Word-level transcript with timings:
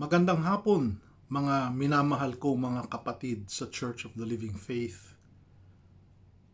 Magandang 0.00 0.40
hapon, 0.48 0.96
mga 1.28 1.76
minamahal 1.76 2.40
ko 2.40 2.56
mga 2.56 2.88
kapatid 2.88 3.52
sa 3.52 3.68
Church 3.68 4.08
of 4.08 4.16
the 4.16 4.24
Living 4.24 4.56
Faith. 4.56 5.12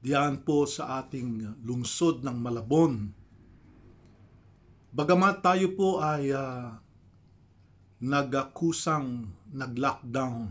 Diyan 0.02 0.42
po 0.42 0.66
sa 0.66 0.98
ating 0.98 1.62
lungsod 1.62 2.26
ng 2.26 2.34
Malabon. 2.42 3.14
Bagamat 4.90 5.46
tayo 5.46 5.78
po 5.78 6.02
ay 6.02 6.34
uh, 6.34 6.74
nagakusang 8.02 9.30
nag-lockdown 9.54 10.50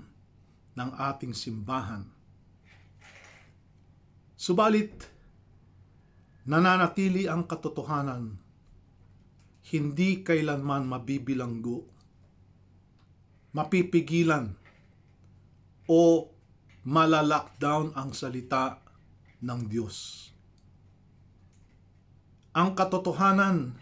ng 0.80 0.90
ating 0.96 1.36
simbahan. 1.36 2.08
Subalit, 4.40 5.04
nananatili 6.48 7.28
ang 7.28 7.44
katotohanan, 7.44 8.40
hindi 9.68 10.24
kailanman 10.24 10.88
mabibilanggo 10.88 11.92
mapipigilan 13.56 14.52
o 15.88 16.28
malalockdown 16.84 17.96
ang 17.96 18.12
salita 18.12 18.84
ng 19.40 19.62
Diyos. 19.72 20.28
Ang 22.52 22.76
katotohanan 22.76 23.80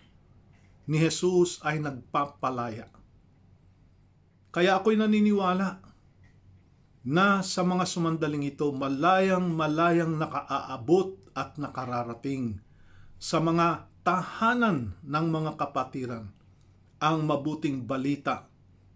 ni 0.86 0.98
Jesus 1.02 1.58
ay 1.66 1.82
nagpapalaya. 1.82 2.86
Kaya 4.54 4.78
ako'y 4.78 4.94
naniniwala 4.94 5.82
na 7.04 7.42
sa 7.42 7.66
mga 7.66 7.90
sumandaling 7.90 8.54
ito, 8.54 8.70
malayang 8.70 9.50
malayang 9.50 10.22
nakaaabot 10.22 11.18
at 11.34 11.58
nakararating 11.58 12.62
sa 13.18 13.42
mga 13.42 13.90
tahanan 14.06 14.94
ng 15.02 15.26
mga 15.34 15.52
kapatiran 15.58 16.30
ang 17.02 17.26
mabuting 17.26 17.84
balita 17.84 18.53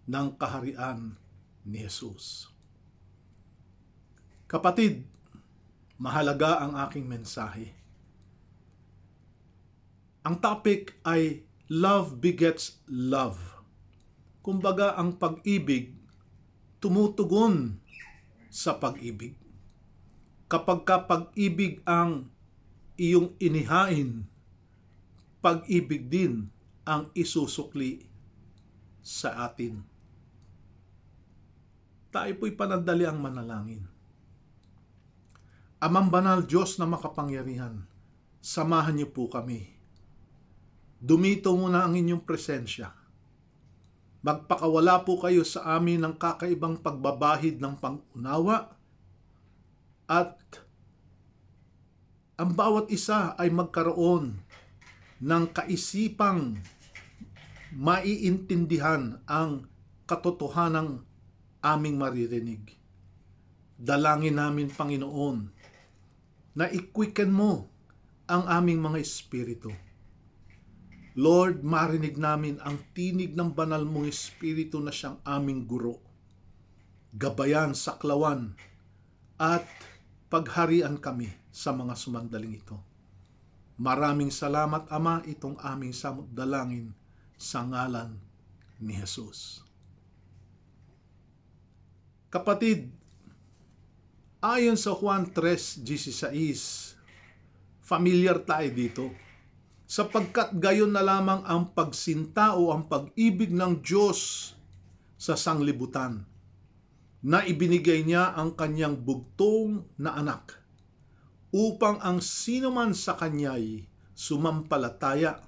ng 0.08 0.28
kaharian 0.40 1.20
ni 1.68 1.84
Jesus. 1.84 2.48
Kapatid, 4.48 5.04
mahalaga 6.00 6.64
ang 6.64 6.80
aking 6.88 7.04
mensahe. 7.04 7.76
Ang 10.24 10.40
topic 10.40 10.96
ay 11.04 11.48
Love 11.68 12.24
begets 12.24 12.80
love. 12.88 13.60
Kumbaga 14.40 14.96
ang 14.96 15.20
pag-ibig 15.20 16.00
tumutugon 16.80 17.84
sa 18.48 18.80
pag-ibig. 18.80 19.36
Kapag 20.48 20.88
ka 20.88 21.04
pag-ibig 21.04 21.84
ang 21.84 22.32
iyong 22.96 23.36
inihain, 23.44 24.24
pag-ibig 25.44 26.08
din 26.08 26.48
ang 26.88 27.12
isusukli 27.12 28.08
sa 29.04 29.44
atin 29.44 29.84
tayo 32.18 32.34
po'y 32.42 32.58
panandali 32.58 33.06
ang 33.06 33.22
manalangin. 33.22 33.86
Amang 35.78 36.10
banal 36.10 36.42
Diyos 36.50 36.82
na 36.82 36.90
makapangyarihan, 36.90 37.86
samahan 38.42 38.98
niyo 38.98 39.14
po 39.14 39.30
kami. 39.30 39.70
Dumito 40.98 41.54
muna 41.54 41.86
ang 41.86 41.94
inyong 41.94 42.26
presensya. 42.26 42.90
Magpakawala 44.26 45.06
po 45.06 45.22
kayo 45.22 45.46
sa 45.46 45.78
amin 45.78 46.02
ng 46.02 46.18
kakaibang 46.18 46.82
pagbabahid 46.82 47.62
ng 47.62 47.78
pangunawa 47.78 48.74
at 50.10 50.42
ang 52.42 52.58
bawat 52.58 52.90
isa 52.90 53.38
ay 53.38 53.54
magkaroon 53.54 54.42
ng 55.22 55.44
kaisipang 55.54 56.58
maiintindihan 57.78 59.22
ang 59.30 59.70
katotohanang 60.10 61.07
aming 61.76 62.00
maririnig. 62.00 62.64
Dalangin 63.76 64.40
namin, 64.40 64.72
Panginoon, 64.72 65.38
na 66.58 66.66
ikwiken 66.72 67.30
mo 67.30 67.68
ang 68.26 68.48
aming 68.48 68.80
mga 68.80 68.98
espiritu. 69.04 69.70
Lord, 71.18 71.66
marinig 71.66 72.16
namin 72.16 72.62
ang 72.62 72.78
tinig 72.94 73.34
ng 73.34 73.52
banal 73.52 73.84
mong 73.84 74.08
espiritu 74.08 74.78
na 74.80 74.94
siyang 74.94 75.18
aming 75.26 75.66
guro. 75.66 75.98
Gabayan, 77.14 77.74
saklawan, 77.74 78.54
at 79.38 79.66
pagharian 80.30 80.98
kami 80.98 81.34
sa 81.50 81.74
mga 81.74 81.98
sumandaling 81.98 82.62
ito. 82.62 82.78
Maraming 83.78 84.34
salamat, 84.34 84.90
Ama, 84.90 85.22
itong 85.26 85.58
aming 85.62 85.94
samot 85.94 86.30
dalangin 86.34 86.94
sa 87.38 87.62
ngalan 87.62 88.18
ni 88.82 88.98
Jesus. 88.98 89.67
Kapatid, 92.38 92.94
ayon 94.46 94.78
sa 94.78 94.94
Juan 94.94 95.26
3.16, 95.34 95.82
familiar 97.82 98.38
tayo 98.46 98.70
dito, 98.70 99.10
sapagkat 99.90 100.54
gayon 100.62 100.94
na 100.94 101.02
lamang 101.02 101.42
ang 101.50 101.74
pagsinta 101.74 102.54
o 102.54 102.70
ang 102.70 102.86
pag-ibig 102.86 103.50
ng 103.50 103.82
Diyos 103.82 104.54
sa 105.18 105.34
sanglibutan, 105.34 106.30
na 107.26 107.42
ibinigay 107.42 108.06
niya 108.06 108.38
ang 108.38 108.54
kanyang 108.54 109.02
bugtong 109.02 109.90
na 109.98 110.14
anak, 110.14 110.62
upang 111.50 111.98
ang 112.06 112.22
sino 112.22 112.70
man 112.70 112.94
sa 112.94 113.18
kanya'y 113.18 113.90
sumampalataya 114.14 115.42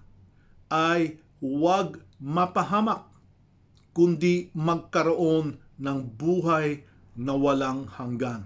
ay 0.73 1.21
huwag 1.37 2.01
mapahamak, 2.17 3.05
kundi 3.93 4.49
magkaroon 4.57 5.68
ng 5.79 5.99
buhay 6.19 6.83
na 7.15 7.33
walang 7.33 7.87
hanggan. 7.87 8.45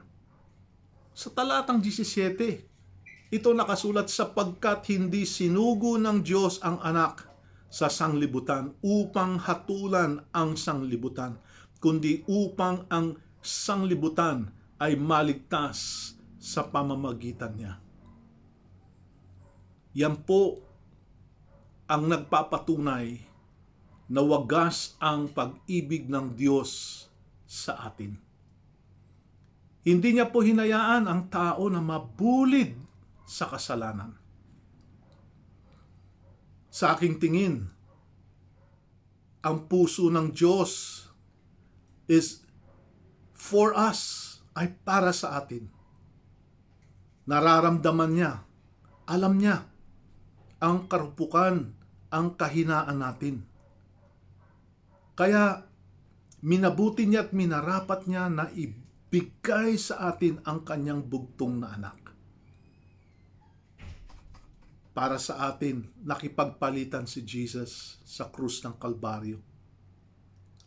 Sa 1.14 1.30
talatang 1.30 1.82
17, 1.82 3.34
ito 3.34 3.50
nakasulat 3.54 4.10
sapagkat 4.10 4.86
hindi 4.94 5.26
sinugo 5.26 5.98
ng 5.98 6.22
Diyos 6.22 6.62
ang 6.62 6.78
anak 6.86 7.26
sa 7.74 7.90
sanglibutan 7.90 8.78
upang 8.86 9.42
hatulan 9.42 10.22
ang 10.30 10.54
sanglibutan, 10.54 11.42
kundi 11.82 12.22
upang 12.30 12.86
ang 12.94 13.18
sanglibutan 13.42 14.54
ay 14.78 14.94
maligtas 14.94 16.14
sa 16.38 16.70
pamamagitan 16.70 17.54
niya. 17.58 17.74
Yan 19.94 20.22
po 20.22 20.62
ang 21.86 22.10
nagpapatunay 22.10 23.22
na 24.10 24.22
wagas 24.22 24.98
ang 24.98 25.30
pag-ibig 25.30 26.10
ng 26.10 26.34
Diyos 26.34 27.06
sa 27.54 27.86
atin. 27.86 28.18
Hindi 29.86 30.18
niya 30.18 30.34
po 30.34 30.42
hinayaan 30.42 31.06
ang 31.06 31.30
tao 31.30 31.70
na 31.70 31.78
mabulid 31.78 32.74
sa 33.30 33.46
kasalanan. 33.46 34.18
Sa 36.74 36.98
aking 36.98 37.22
tingin, 37.22 37.70
ang 39.46 39.70
puso 39.70 40.10
ng 40.10 40.34
Diyos 40.34 41.06
is 42.10 42.42
for 43.38 43.78
us, 43.78 44.32
ay 44.58 44.72
para 44.72 45.12
sa 45.14 45.38
atin. 45.38 45.68
Nararamdaman 47.30 48.12
niya, 48.18 48.42
alam 49.06 49.38
niya, 49.38 49.68
ang 50.64 50.88
karupukan, 50.88 51.76
ang 52.08 52.28
kahinaan 52.40 53.04
natin. 53.04 53.44
Kaya 55.14 55.73
minabuti 56.44 57.08
niya 57.08 57.26
at 57.26 57.32
minarapat 57.32 58.04
niya 58.04 58.28
na 58.28 58.52
ibigay 58.52 59.80
sa 59.80 60.12
atin 60.12 60.44
ang 60.44 60.68
kanyang 60.68 61.00
bugtong 61.00 61.64
na 61.64 61.72
anak. 61.72 62.12
Para 64.94 65.18
sa 65.18 65.50
atin, 65.50 65.90
nakipagpalitan 66.04 67.10
si 67.10 67.26
Jesus 67.26 67.98
sa 68.06 68.30
krus 68.30 68.62
ng 68.62 68.78
Kalbaryo. 68.78 69.42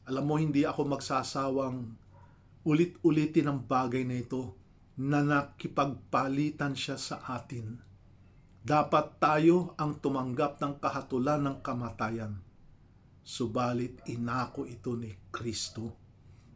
Alam 0.09 0.25
mo, 0.27 0.35
hindi 0.41 0.67
ako 0.67 0.83
magsasawang 0.97 1.95
ulit-ulitin 2.67 3.47
ang 3.47 3.63
bagay 3.63 4.03
na 4.03 4.19
ito 4.19 4.59
na 4.99 5.23
nakipagpalitan 5.23 6.75
siya 6.75 6.99
sa 6.99 7.23
atin. 7.23 7.79
Dapat 8.67 9.23
tayo 9.23 9.79
ang 9.79 10.03
tumanggap 10.03 10.59
ng 10.59 10.83
kahatulan 10.83 11.47
ng 11.47 11.57
kamatayan 11.63 12.46
subalit 13.27 14.07
inako 14.07 14.71
ito 14.71 14.95
ni 14.95 15.11
Kristo. 15.35 15.99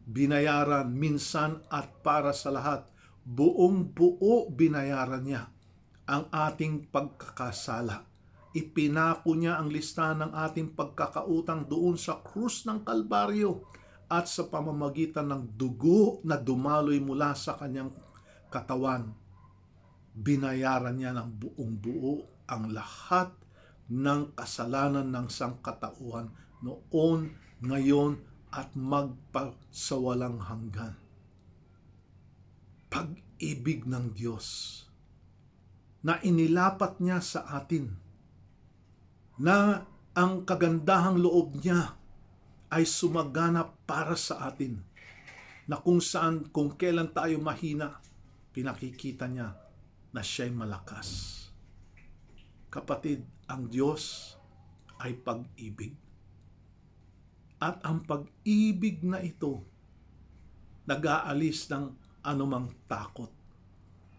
Binayaran 0.07 0.87
minsan 0.87 1.59
at 1.67 1.99
para 1.99 2.31
sa 2.31 2.47
lahat, 2.47 2.87
buong 3.27 3.91
buo 3.91 4.47
binayaran 4.47 5.27
niya 5.27 5.51
ang 6.07 6.31
ating 6.31 6.87
pagkakasala. 6.87 8.07
Ipinako 8.55 9.35
niya 9.35 9.59
ang 9.59 9.71
listahan 9.71 10.27
ng 10.27 10.31
ating 10.31 10.75
pagkakautang 10.75 11.67
doon 11.67 11.95
sa 11.99 12.19
krus 12.23 12.67
ng 12.67 12.83
Kalbaryo 12.87 13.67
at 14.11 14.27
sa 14.27 14.47
pamamagitan 14.47 15.27
ng 15.31 15.55
dugo 15.55 16.19
na 16.27 16.35
dumaloy 16.35 16.99
mula 16.99 17.31
sa 17.31 17.55
kanyang 17.55 17.95
katawan. 18.51 19.15
Binayaran 20.11 20.99
niya 20.99 21.15
ng 21.15 21.29
buong 21.31 21.73
buo 21.79 22.27
ang 22.43 22.75
lahat 22.75 23.31
ng 23.87 24.35
kasalanan 24.35 25.07
ng 25.07 25.31
sangkatauhan 25.31 26.50
noon, 26.63 27.35
ngayon, 27.61 28.21
at 28.51 28.75
magpasawalang 28.75 30.43
hanggan. 30.43 30.95
Pag-ibig 32.91 33.87
ng 33.87 34.11
Diyos 34.11 34.79
na 36.03 36.19
inilapat 36.19 36.99
niya 36.99 37.23
sa 37.23 37.47
atin 37.47 37.95
na 39.39 39.87
ang 40.11 40.43
kagandahang 40.43 41.23
loob 41.23 41.63
niya 41.63 41.95
ay 42.67 42.83
sumagana 42.83 43.71
para 43.87 44.19
sa 44.19 44.51
atin 44.51 44.83
na 45.71 45.79
kung 45.79 46.03
saan, 46.03 46.51
kung 46.51 46.75
kailan 46.75 47.15
tayo 47.15 47.39
mahina, 47.39 48.03
pinakikita 48.51 49.31
niya 49.31 49.55
na 50.11 50.19
siya'y 50.19 50.51
malakas. 50.51 51.39
Kapatid, 52.67 53.23
ang 53.47 53.71
Diyos 53.71 54.35
ay 54.99 55.15
pag-ibig. 55.15 55.95
At 57.61 57.77
ang 57.85 58.01
pag-ibig 58.01 59.05
na 59.05 59.21
ito, 59.21 59.61
nag-aalis 60.89 61.69
ng 61.69 61.93
anumang 62.25 62.73
takot. 62.89 63.29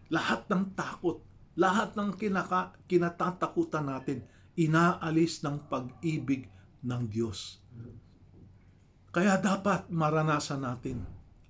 Lahat 0.07 0.47
ng 0.47 0.71
takot, 0.71 1.19
lahat 1.59 1.91
ng 1.99 2.15
kinaka, 2.15 2.71
kinatatakutan 2.87 3.83
natin, 3.83 4.23
inaalis 4.55 5.43
ng 5.43 5.67
pag-ibig 5.67 6.47
ng 6.87 7.03
Diyos. 7.11 7.59
Kaya 9.11 9.37
dapat 9.37 9.91
maranasan 9.91 10.63
natin 10.63 11.03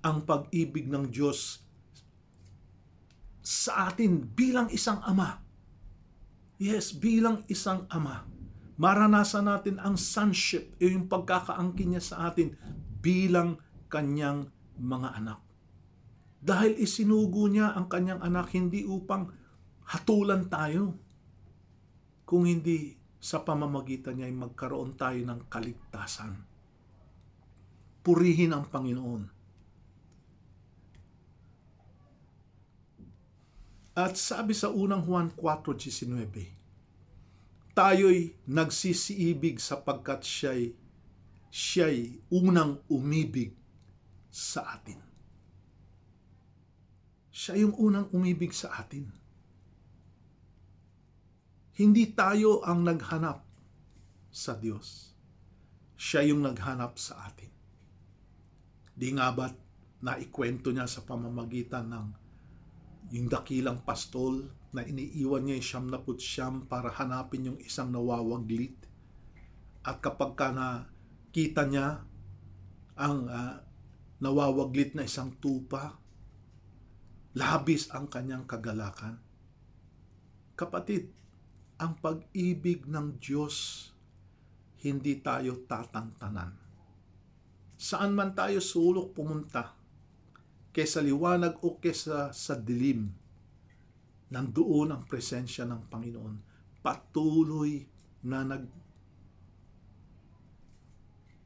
ang 0.04 0.26
pag-ibig 0.26 0.90
ng 0.90 1.08
Diyos 1.08 1.64
sa 3.44 3.92
atin 3.92 4.24
bilang 4.24 4.68
isang 4.68 5.00
ama. 5.04 5.40
Yes, 6.60 6.92
bilang 6.92 7.44
isang 7.48 7.88
ama. 7.88 8.33
Maranasan 8.74 9.46
natin 9.46 9.78
ang 9.78 9.94
sonship, 9.94 10.74
yung 10.82 11.06
pagkakaangkin 11.06 11.94
niya 11.94 12.02
sa 12.02 12.16
atin 12.30 12.58
bilang 12.98 13.62
kanyang 13.86 14.50
mga 14.74 15.08
anak. 15.22 15.40
Dahil 16.44 16.76
isinugo 16.76 17.46
niya 17.46 17.72
ang 17.72 17.86
kanyang 17.86 18.20
anak 18.20 18.50
hindi 18.52 18.82
upang 18.82 19.30
hatulan 19.86 20.50
tayo, 20.50 20.98
kung 22.24 22.48
hindi 22.48 22.96
sa 23.20 23.44
pamamagitan 23.44 24.18
niya 24.18 24.26
ay 24.28 24.36
magkaroon 24.36 24.96
tayo 24.96 25.20
ng 25.22 25.40
kaligtasan. 25.46 26.32
Purihin 28.04 28.52
ang 28.52 28.68
Panginoon 28.68 29.44
At 33.94 34.18
sabi 34.18 34.58
sa 34.58 34.74
unang 34.74 35.06
Juan 35.06 35.30
4.19, 35.30 36.53
tayo'y 37.74 38.38
nagsisiibig 38.46 39.58
sapagkat 39.58 40.22
siya'y 40.22 40.72
siya'y 41.54 42.18
unang 42.34 42.82
umibig 42.90 43.54
sa 44.30 44.74
atin. 44.74 44.98
Siya 47.34 47.62
yung 47.62 47.74
unang 47.78 48.10
umibig 48.10 48.50
sa 48.50 48.74
atin. 48.78 49.06
Hindi 51.74 52.10
tayo 52.14 52.62
ang 52.62 52.86
naghanap 52.86 53.42
sa 54.34 54.58
Diyos. 54.58 55.14
Siya 55.94 56.26
yung 56.26 56.42
naghanap 56.42 56.98
sa 56.98 57.26
atin. 57.30 57.50
Di 58.94 59.10
nga 59.14 59.30
ba't 59.34 59.54
naikwento 60.02 60.70
niya 60.74 60.86
sa 60.86 61.02
pamamagitan 61.02 61.90
ng 61.90 62.06
yung 63.14 63.26
dakilang 63.30 63.82
pastol 63.86 64.46
na 64.74 64.82
iniiwan 64.82 65.46
niya 65.46 65.62
yung 65.62 65.66
siyam 65.70 65.86
na 65.86 65.98
siyam 66.18 66.54
para 66.66 66.90
hanapin 66.90 67.54
yung 67.54 67.58
isang 67.62 67.94
nawawaglit. 67.94 68.74
At 69.86 70.02
kapag 70.02 70.34
ka 70.34 70.50
na 70.50 70.90
kita 71.30 71.70
niya 71.70 72.02
ang 72.98 73.30
uh, 73.30 73.62
nawawaglit 74.18 74.98
na 74.98 75.06
isang 75.06 75.30
tupa, 75.38 75.94
labis 77.38 77.90
ang 77.94 78.10
kanyang 78.10 78.46
kagalakan. 78.50 79.22
Kapatid, 80.58 81.10
ang 81.78 81.98
pag-ibig 81.98 82.86
ng 82.86 83.18
Diyos, 83.18 83.90
hindi 84.86 85.18
tayo 85.18 85.66
tatantanan. 85.66 86.54
Saan 87.74 88.14
man 88.14 88.34
tayo 88.38 88.62
sulok 88.62 89.18
pumunta, 89.18 89.74
kesa 90.70 91.02
liwanag 91.02 91.58
o 91.66 91.78
kesa 91.82 92.30
sa 92.30 92.54
dilim. 92.54 93.23
Nandoon 94.34 94.90
ang 94.90 95.02
presensya 95.06 95.62
ng 95.62 95.86
Panginoon. 95.86 96.34
Patuloy 96.82 97.86
na 98.26 98.42
nag 98.42 98.64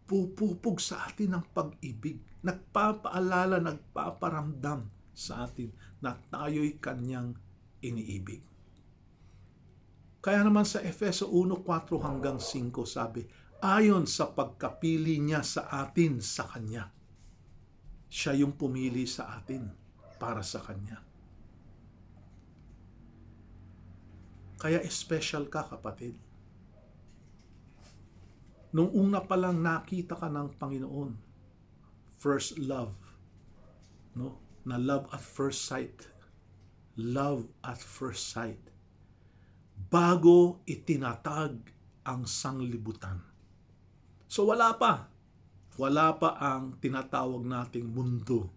pupupog 0.09 0.81
sa 0.81 1.05
atin 1.05 1.37
ng 1.37 1.45
pag-ibig. 1.53 2.17
Nagpapaalala, 2.41 3.61
nagpaparamdam 3.61 4.89
sa 5.13 5.45
atin 5.45 5.69
na 6.01 6.17
tayo'y 6.17 6.81
kanyang 6.81 7.37
iniibig. 7.85 8.41
Kaya 10.25 10.41
naman 10.41 10.65
sa 10.65 10.81
Efeso 10.81 11.29
1:4 11.29 12.01
hanggang 12.01 12.41
5 12.41 12.89
sabi, 12.89 13.29
ayon 13.61 14.09
sa 14.09 14.33
pagkapili 14.33 15.21
niya 15.21 15.45
sa 15.45 15.69
atin 15.85 16.25
sa 16.25 16.49
Kanya 16.49 16.89
siya 18.09 18.33
yung 18.41 18.57
pumili 18.57 19.05
sa 19.05 19.37
atin 19.37 19.69
para 20.17 20.41
sa 20.41 20.65
Kanya. 20.65 21.08
Kaya 24.59 24.83
special 24.91 25.47
ka 25.47 25.65
kapatid. 25.71 26.19
Nung 28.75 28.91
una 28.93 29.25
pa 29.25 29.39
lang 29.39 29.63
nakita 29.63 30.19
ka 30.19 30.29
ng 30.29 30.59
Panginoon, 30.59 31.11
first 32.19 32.59
love, 32.61 32.93
no? 34.19 34.43
Na 34.69 34.77
love 34.77 35.09
at 35.15 35.23
first 35.23 35.65
sight. 35.65 36.05
Love 36.99 37.49
at 37.65 37.81
first 37.81 38.35
sight. 38.35 38.61
Bago 39.89 40.61
itinatag 40.69 41.57
ang 42.05 42.29
sanglibutan. 42.29 43.23
So 44.29 44.45
wala 44.51 44.77
pa 44.77 45.09
wala 45.79 46.11
pa 46.19 46.35
ang 46.43 46.75
tinatawag 46.83 47.47
nating 47.47 47.87
mundo. 47.87 48.51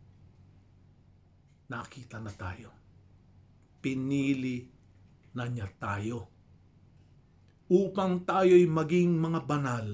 Nakita 1.69 2.17
na 2.17 2.33
tayo. 2.33 2.73
Pinili 3.77 4.65
na 5.31 5.47
niya 5.47 5.67
tayo 5.79 6.27
upang 7.71 8.27
tayo'y 8.27 8.67
maging 8.67 9.15
mga 9.15 9.47
banal. 9.47 9.87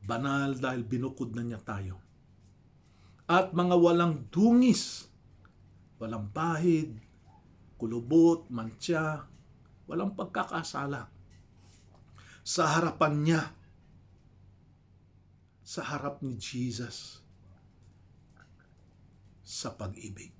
Banal 0.00 0.56
dahil 0.56 0.88
binukod 0.88 1.36
na 1.36 1.44
niya 1.44 1.60
tayo. 1.60 2.00
At 3.28 3.52
mga 3.52 3.76
walang 3.76 4.32
dungis, 4.32 5.12
walang 6.00 6.32
bahid, 6.32 6.96
kulubot, 7.76 8.48
mantya, 8.48 9.28
walang 9.84 10.16
pagkakasala. 10.16 11.12
Sa 12.40 12.64
harapan 12.64 13.14
niya, 13.20 13.42
sa 15.70 15.86
harap 15.86 16.18
ni 16.24 16.34
Jesus 16.34 17.22
sa 19.46 19.70
pag-ibig. 19.70 20.39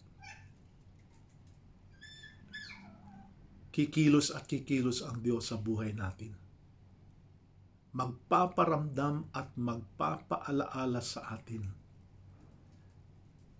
Kikilos 3.70 4.34
at 4.34 4.50
kikilos 4.50 5.06
ang 5.06 5.22
Diyos 5.22 5.50
sa 5.50 5.56
buhay 5.58 5.94
natin. 5.94 6.34
Magpaparamdam 7.94 9.30
at 9.34 9.54
magpapaalaala 9.54 11.02
sa 11.02 11.26
atin 11.34 11.66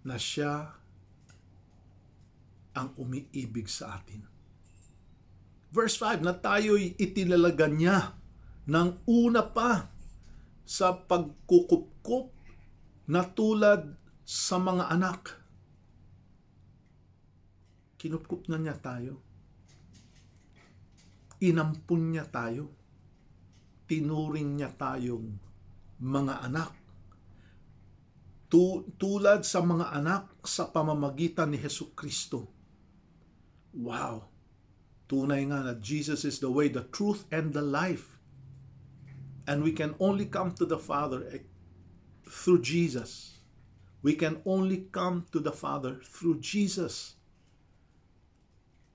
na 0.07 0.17
siya 0.19 0.75
ang 2.75 2.95
umiibig 2.99 3.67
sa 3.67 3.99
atin. 3.99 4.23
Verse 5.71 5.95
5, 5.99 6.27
na 6.27 6.35
tayo'y 6.35 6.99
itinalaga 6.99 7.71
niya 7.71 8.19
ng 8.67 9.07
una 9.07 9.47
pa 9.47 9.87
sa 10.67 10.95
pagkukupkup 10.95 12.35
na 13.11 13.23
tulad 13.27 13.95
sa 14.27 14.59
mga 14.59 14.91
anak. 14.91 15.35
Kinupkup 17.99 18.51
na 18.51 18.59
niya 18.59 18.79
tayo. 18.79 19.30
Inampun 21.41 22.13
niya 22.13 22.29
tayo. 22.29 22.69
Tinuring 23.89 24.61
niya 24.61 24.71
tayong 24.77 25.41
mga 26.01 26.45
anak. 26.45 26.73
Tu- 28.51 28.85
tulad 29.01 29.47
sa 29.47 29.65
mga 29.65 29.95
anak 29.95 30.43
sa 30.45 30.69
pamamagitan 30.69 31.53
ni 31.53 31.59
Heso 31.61 31.93
Kristo. 31.97 32.51
Wow! 33.73 34.27
Tunay 35.11 35.43
nga 35.51 35.63
na 35.67 35.75
Jesus 35.79 36.23
is 36.23 36.39
the 36.39 36.51
way, 36.51 36.71
the 36.71 36.87
truth, 36.91 37.27
and 37.35 37.51
the 37.51 37.63
life. 37.63 38.19
And 39.47 39.63
we 39.67 39.75
can 39.75 39.99
only 39.99 40.27
come 40.31 40.55
to 40.55 40.67
the 40.67 40.79
Father 40.79 41.27
eh, 41.31 41.43
through 42.29 42.63
Jesus. 42.63 43.43
We 44.03 44.15
can 44.15 44.39
only 44.47 44.87
come 44.93 45.27
to 45.35 45.41
the 45.41 45.53
Father 45.53 45.99
through 46.03 46.41
Jesus. 46.41 47.20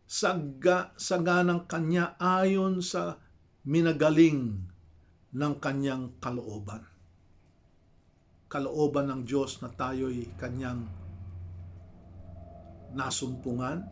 Saga, 0.05 0.93
saga 0.95 1.41
ng 1.41 1.65
Kanya 1.65 2.13
ayon 2.21 2.79
sa 2.79 3.17
minagaling 3.65 4.61
ng 5.33 5.53
Kanyang 5.57 6.21
kalooban. 6.21 6.85
kalooban 8.45 9.11
ng 9.11 9.21
Diyos 9.27 9.59
na 9.59 9.67
tayo'y 9.67 10.31
kanyang 10.39 10.87
nasumpungan, 12.95 13.83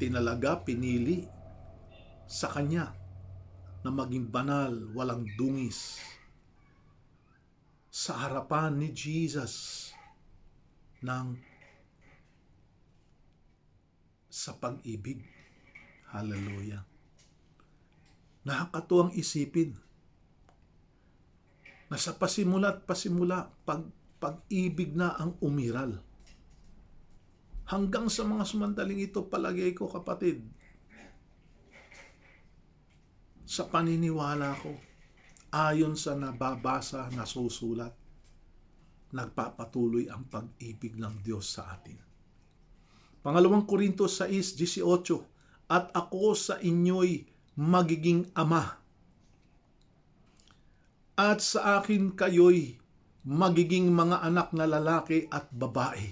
tinalaga, 0.00 0.56
pinili 0.64 1.28
sa 2.24 2.48
kanya 2.48 2.96
na 3.84 3.92
maging 3.92 4.32
banal, 4.32 4.72
walang 4.96 5.28
dungis 5.36 6.00
sa 7.92 8.24
harapan 8.24 8.80
ni 8.80 8.88
Jesus 8.96 9.90
ng 11.04 11.36
sa 14.32 14.56
pag-ibig. 14.56 15.20
Hallelujah. 16.08 16.88
Nakakatuwang 18.48 19.12
isipin 19.12 19.76
na 21.92 22.00
sa 22.00 22.16
pasimula 22.16 22.72
at 22.72 22.88
pasimula, 22.88 23.52
pag, 23.68 23.84
pag-ibig 24.16 24.96
na 24.96 25.12
ang 25.20 25.36
umiral. 25.44 26.00
Hanggang 27.68 28.08
sa 28.08 28.24
mga 28.24 28.48
sumandaling 28.48 29.04
ito, 29.04 29.28
palagay 29.28 29.76
ko 29.76 29.92
kapatid, 29.92 30.40
sa 33.44 33.68
paniniwala 33.68 34.56
ko, 34.64 34.72
ayon 35.52 35.92
sa 35.92 36.16
nababasa, 36.16 37.12
nasusulat, 37.12 37.92
nagpapatuloy 39.12 40.08
ang 40.08 40.24
pag-ibig 40.24 40.96
ng 40.96 41.20
Diyos 41.20 41.52
sa 41.52 41.76
atin. 41.76 42.11
Pangalawang 43.22 43.64
Korinto 43.64 44.10
6.18 44.10 45.70
At 45.70 45.94
ako 45.94 46.34
sa 46.34 46.58
inyo'y 46.58 47.26
magiging 47.56 48.28
ama. 48.34 48.82
At 51.14 51.38
sa 51.38 51.78
akin 51.80 52.18
kayo'y 52.18 52.82
magiging 53.22 53.94
mga 53.94 54.26
anak 54.26 54.50
na 54.50 54.66
lalaki 54.66 55.30
at 55.30 55.46
babae. 55.54 56.10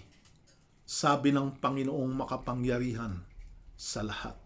Sabi 0.87 1.35
ng 1.35 1.59
Panginoong 1.59 2.15
makapangyarihan 2.15 3.19
sa 3.75 4.07
lahat. 4.07 4.39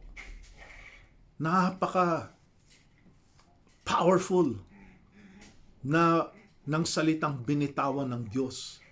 Napaka 1.40 2.32
powerful 3.84 4.56
na 5.84 6.32
ng 6.64 6.84
salitang 6.88 7.44
binitawan 7.44 8.08
ng 8.08 8.24
Diyos. 8.32 8.83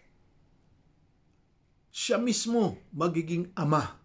Siya 1.93 2.17
mismo 2.17 2.81
magiging 2.97 3.53
ama. 3.53 4.01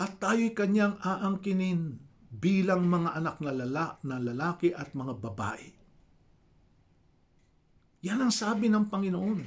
At 0.00 0.16
tayo'y 0.16 0.56
kanyang 0.56 0.96
aangkinin 1.04 2.00
bilang 2.32 2.88
mga 2.88 3.16
anak 3.16 3.36
na, 3.44 3.52
lala, 3.52 3.86
na 4.04 4.16
lalaki 4.16 4.72
at 4.72 4.92
mga 4.92 5.20
babae. 5.20 5.68
Yan 8.04 8.24
ang 8.24 8.32
sabi 8.32 8.68
ng 8.68 8.88
Panginoon. 8.88 9.40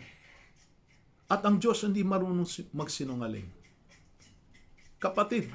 At 1.29 1.45
ang 1.45 1.61
Diyos 1.61 1.85
hindi 1.85 2.01
marunong 2.01 2.73
magsinungaling. 2.73 3.49
Kapatid, 4.97 5.53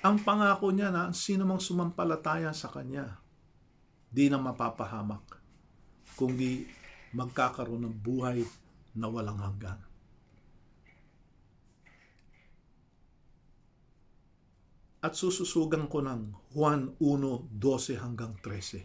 ang 0.00 0.16
pangako 0.22 0.70
niya 0.72 0.88
na 0.88 1.10
sino 1.10 1.44
mang 1.44 1.60
sumampalataya 1.60 2.54
sa 2.54 2.70
Kanya, 2.72 3.20
di 4.08 4.32
na 4.32 4.40
mapapahamak, 4.40 5.39
kundi 6.20 6.68
magkakaroon 7.16 7.88
ng 7.88 7.96
buhay 8.04 8.44
na 9.00 9.08
walang 9.08 9.40
hanggan. 9.40 9.80
At 15.00 15.16
sususugan 15.16 15.88
ko 15.88 16.04
ng 16.04 16.52
Juan 16.52 16.92
1:12 17.00 17.96
hanggang 17.96 18.36
13. 18.44 18.84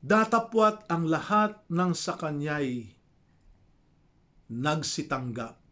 Datapwat 0.00 0.88
ang 0.88 1.04
lahat 1.04 1.60
ng 1.68 1.92
sa 1.92 2.16
kanya'y 2.16 2.88
nagsitanggap 4.48 5.66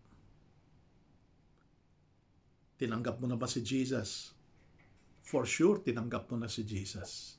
Tinanggap 2.75 3.23
mo 3.23 3.31
na 3.31 3.39
ba 3.39 3.47
si 3.47 3.63
Jesus? 3.63 4.35
For 5.25 5.47
sure, 5.47 5.81
tinanggap 5.81 6.29
mo 6.29 6.37
na 6.37 6.51
si 6.51 6.67
Jesus. 6.67 7.39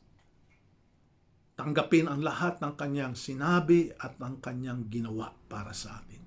Tanggapin 1.56 2.12
ang 2.12 2.20
lahat 2.20 2.60
ng 2.60 2.76
kanyang 2.76 3.16
sinabi 3.16 3.88
at 3.96 4.20
ang 4.20 4.44
kanyang 4.44 4.92
ginawa 4.92 5.32
para 5.48 5.72
sa 5.72 6.04
atin. 6.04 6.20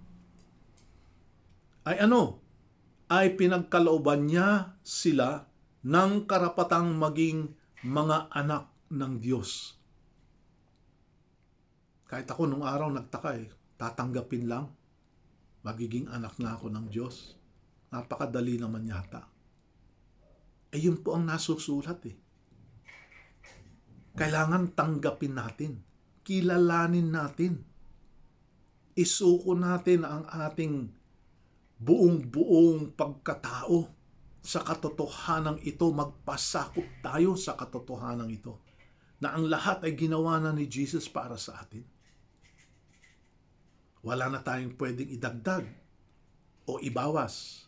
Ay 1.84 2.00
ano? 2.00 2.40
Ay 3.12 3.36
pinagkalooban 3.36 4.28
niya 4.28 4.80
sila 4.80 5.44
ng 5.84 6.24
karapatang 6.24 6.96
maging 6.96 7.52
mga 7.84 8.32
anak 8.32 8.72
ng 8.88 9.20
Diyos. 9.20 9.76
Kahit 12.08 12.24
ako 12.28 12.48
nung 12.48 12.64
araw 12.64 12.88
nagtaka 12.88 13.36
eh, 13.36 13.52
tatanggapin 13.76 14.48
lang, 14.48 14.72
magiging 15.60 16.08
anak 16.08 16.40
na 16.40 16.56
ako 16.56 16.72
ng 16.72 16.88
Diyos. 16.88 17.36
Napakadali 17.92 18.56
naman 18.56 18.88
yata. 18.88 19.28
Eh 20.72 20.80
yun 20.80 21.00
po 21.04 21.16
ang 21.16 21.28
nasusulat 21.28 22.00
eh. 22.08 22.16
Kailangan 24.18 24.74
tanggapin 24.74 25.38
natin. 25.38 25.72
Kilalanin 26.26 27.08
natin. 27.14 27.62
Isuko 28.98 29.54
natin 29.54 30.02
ang 30.02 30.26
ating 30.26 30.90
buong-buong 31.78 32.98
pagkatao 32.98 33.86
sa 34.42 34.66
katotohanan 34.66 35.62
ito. 35.62 35.86
Magpasakop 35.94 36.98
tayo 36.98 37.38
sa 37.38 37.54
katotohanan 37.54 38.26
ito. 38.26 38.58
Na 39.22 39.38
ang 39.38 39.46
lahat 39.46 39.86
ay 39.86 39.94
ginawa 39.94 40.42
na 40.42 40.50
ni 40.50 40.66
Jesus 40.66 41.06
para 41.06 41.38
sa 41.38 41.62
atin. 41.62 41.86
Wala 44.02 44.26
na 44.26 44.42
tayong 44.42 44.74
pwedeng 44.74 45.10
idagdag 45.10 45.66
o 46.66 46.82
ibawas 46.82 47.66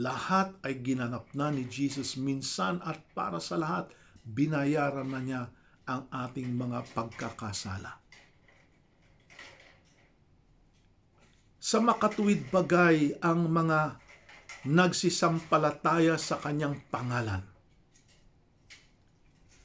lahat 0.00 0.56
ay 0.64 0.80
ginanap 0.80 1.28
na 1.36 1.52
ni 1.52 1.68
Jesus 1.68 2.16
minsan 2.16 2.80
at 2.80 3.04
para 3.12 3.36
sa 3.36 3.60
lahat, 3.60 3.92
binayaran 4.22 5.08
na 5.10 5.20
niya 5.20 5.42
ang 5.86 6.06
ating 6.10 6.54
mga 6.54 6.86
pagkakasala. 6.94 7.98
Sa 11.62 11.78
makatuwid 11.78 12.50
bagay 12.50 13.18
ang 13.22 13.46
mga 13.46 13.98
nagsisampalataya 14.66 16.18
sa 16.18 16.38
kanyang 16.38 16.78
pangalan. 16.90 17.42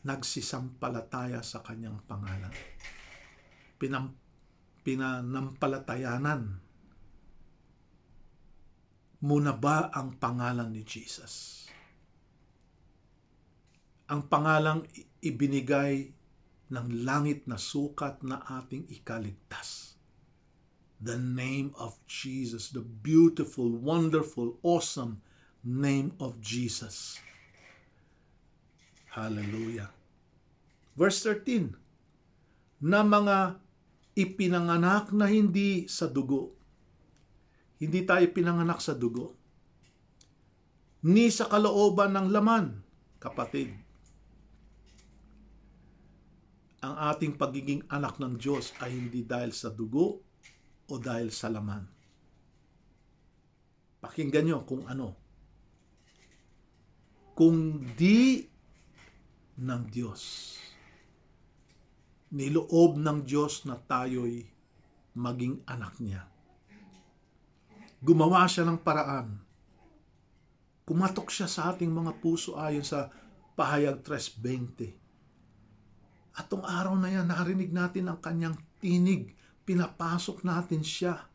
Nagsisampalataya 0.05 1.41
sa 1.41 1.61
kanyang 1.61 2.01
pangalan. 2.05 2.53
Pinam, 3.77 4.13
pinanampalatayanan 4.81 6.67
muna 9.21 9.53
ba 9.53 9.89
ang 9.89 10.17
pangalan 10.17 10.69
ni 10.69 10.85
Jesus? 10.85 11.66
Ang 14.07 14.27
pangalang 14.31 14.87
ibinigay 15.19 16.15
ng 16.67 16.87
langit 17.07 17.47
na 17.47 17.55
sukat 17.55 18.23
na 18.23 18.43
ating 18.59 18.87
ikaligtas. 18.91 19.95
The 20.99 21.15
name 21.15 21.71
of 21.77 21.95
Jesus, 22.09 22.73
the 22.73 22.81
beautiful, 22.81 23.69
wonderful, 23.69 24.57
awesome 24.65 25.21
name 25.61 26.15
of 26.17 26.39
Jesus. 26.41 27.21
Hallelujah. 29.13 29.93
Verse 30.97 31.21
13, 31.21 31.77
na 32.81 33.05
mga 33.05 33.61
ipinanganak 34.17 35.13
na 35.13 35.29
hindi 35.29 35.85
sa 35.85 36.09
dugo, 36.09 36.57
hindi 37.77 38.01
tayo 38.01 38.25
pinanganak 38.33 38.81
sa 38.81 38.97
dugo. 38.97 39.37
Ni 41.05 41.29
sa 41.29 41.45
kalooban 41.45 42.17
ng 42.17 42.27
laman, 42.33 42.81
kapatid. 43.21 43.86
Ang 46.85 46.95
ating 47.13 47.33
pagiging 47.37 47.85
anak 47.89 48.21
ng 48.21 48.37
Diyos 48.37 48.73
ay 48.81 48.93
hindi 48.93 49.25
dahil 49.25 49.49
sa 49.53 49.73
dugo 49.73 50.21
o 50.87 50.93
dahil 51.01 51.33
sa 51.33 51.49
laman. 51.49 51.83
Pakinggan 53.97 54.45
nyo 54.45 54.59
kung 54.67 54.85
ano. 54.85 55.17
Kung 57.33 57.81
di 57.97 58.45
ng 59.57 59.83
Diyos. 59.89 60.21
Niloob 62.33 63.01
ng 63.01 63.19
Diyos 63.25 63.65
na 63.65 63.77
tayo'y 63.79 64.45
maging 65.17 65.65
anak 65.65 65.97
niya 65.97 66.37
Gumawa 67.97 68.45
siya 68.45 68.61
ng 68.69 68.77
paraan. 68.85 69.41
Kumatok 70.85 71.33
siya 71.33 71.49
sa 71.49 71.73
ating 71.73 71.89
mga 71.89 72.21
puso 72.21 72.53
ayon 72.53 72.85
sa 72.85 73.09
pahayag 73.57 74.05
3.20. 74.05 75.06
At 76.37 76.45
tong 76.53 76.61
araw 76.61 76.93
na 77.01 77.09
yan, 77.09 77.25
narinig 77.25 77.73
natin 77.73 78.13
ang 78.13 78.21
kanyang 78.21 78.53
tinig. 78.77 79.33
Pinapasok 79.65 80.45
natin 80.45 80.85
siya. 80.85 81.25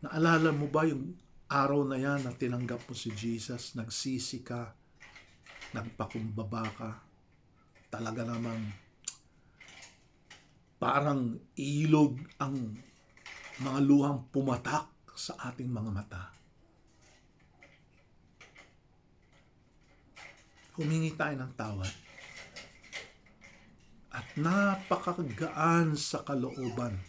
Naalala 0.00 0.48
mo 0.56 0.64
ba 0.72 0.88
yung 0.88 1.12
araw 1.52 1.84
na 1.84 2.00
yan 2.00 2.24
na 2.24 2.32
tinanggap 2.32 2.88
mo 2.88 2.96
si 2.96 3.12
Jesus, 3.12 3.76
nagsisi 3.76 4.40
ka, 4.40 4.72
nagpakumbaba 5.76 6.64
ka. 6.72 6.90
Talaga 7.92 8.24
namang 8.24 8.64
parang 10.80 11.36
ilog 11.54 12.18
ang 12.40 12.74
mga 13.60 13.80
luhang 13.84 14.24
pumatak 14.32 14.88
sa 15.14 15.36
ating 15.52 15.70
mga 15.70 15.90
mata. 15.94 16.32
Humingi 20.74 21.14
tayo 21.14 21.38
ng 21.38 21.52
tawad. 21.54 22.13
At 24.14 24.30
napakagaan 24.38 25.98
sa 25.98 26.22
kalooban 26.22 27.02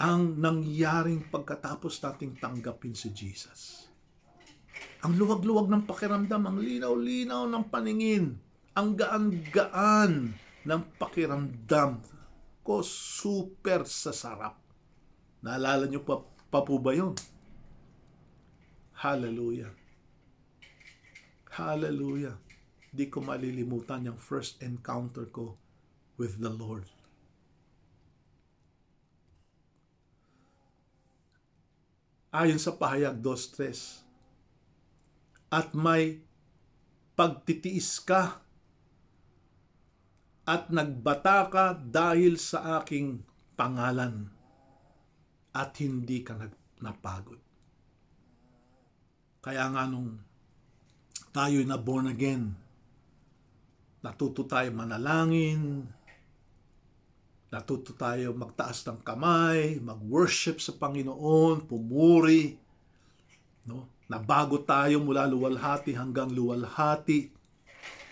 ang 0.00 0.40
nangyaring 0.40 1.28
pagkatapos 1.28 2.00
nating 2.00 2.40
tanggapin 2.40 2.96
si 2.96 3.12
Jesus. 3.12 3.92
Ang 5.04 5.20
luwag-luwag 5.20 5.68
ng 5.68 5.84
pakiramdam, 5.84 6.40
ang 6.48 6.56
linaw-linaw 6.56 7.44
ng 7.44 7.64
paningin, 7.68 8.40
ang 8.72 8.96
gaan-gaan 8.96 10.32
ng 10.64 10.82
pakiramdam 10.96 12.00
ko 12.64 12.80
super 12.80 13.84
sa 13.84 14.16
sarap. 14.16 14.56
Naalala 15.44 15.84
niyo 15.84 16.00
pa, 16.00 16.24
pa 16.48 16.64
po 16.64 16.80
ba 16.80 16.96
yun? 16.96 17.12
Hallelujah. 18.96 19.72
Hallelujah. 21.52 22.49
Di 22.90 23.06
ko 23.06 23.22
malilimutan 23.22 24.10
yung 24.10 24.18
first 24.18 24.58
encounter 24.60 25.30
ko 25.30 25.54
with 26.18 26.42
the 26.42 26.50
Lord. 26.50 26.84
Ayon 32.30 32.62
sa 32.62 32.74
pahayag 32.74 33.18
2.3, 33.18 34.06
at 35.50 35.74
may 35.74 36.22
pagtitiis 37.18 37.98
ka 38.06 38.38
at 40.46 40.70
nagbata 40.70 41.50
ka 41.50 41.74
dahil 41.74 42.38
sa 42.38 42.78
aking 42.82 43.22
pangalan 43.58 44.30
at 45.50 45.74
hindi 45.82 46.22
ka 46.22 46.38
napagod. 46.78 47.42
Kaya 49.42 49.66
nga 49.74 49.84
nung 49.90 50.22
tayo 51.34 51.58
na 51.66 51.78
born 51.78 52.10
again, 52.10 52.54
natuto 54.00 54.48
tayo 54.48 54.72
manalangin, 54.72 55.84
natuto 57.50 57.92
tayo 57.92 58.32
magtaas 58.32 58.86
ng 58.86 59.02
kamay, 59.04 59.82
mag-worship 59.82 60.62
sa 60.62 60.72
Panginoon, 60.76 61.66
pumuri, 61.66 62.56
no? 63.66 64.00
Nabago 64.10 64.58
tayo 64.66 64.98
mula 64.98 65.22
luwalhati 65.30 65.94
hanggang 65.94 66.34
luwalhati. 66.34 67.30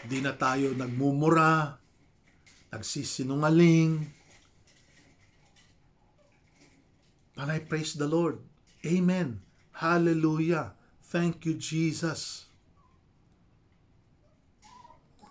Di 0.06 0.22
na 0.22 0.30
tayo 0.30 0.70
nagmumura, 0.70 1.74
nagsisinungaling. 2.70 4.06
And 7.38 7.50
I 7.50 7.58
praise 7.58 7.98
the 7.98 8.06
Lord. 8.06 8.38
Amen. 8.86 9.42
Hallelujah. 9.74 10.74
Thank 11.02 11.46
you, 11.46 11.54
Jesus. 11.54 12.47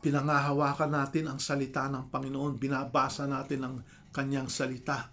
Pinangahawakan 0.07 0.91
natin 0.95 1.27
ang 1.27 1.39
salita 1.43 1.91
ng 1.91 2.07
Panginoon. 2.07 2.55
Binabasa 2.55 3.27
natin 3.27 3.59
ang 3.67 3.75
kanyang 4.15 4.47
salita. 4.47 5.11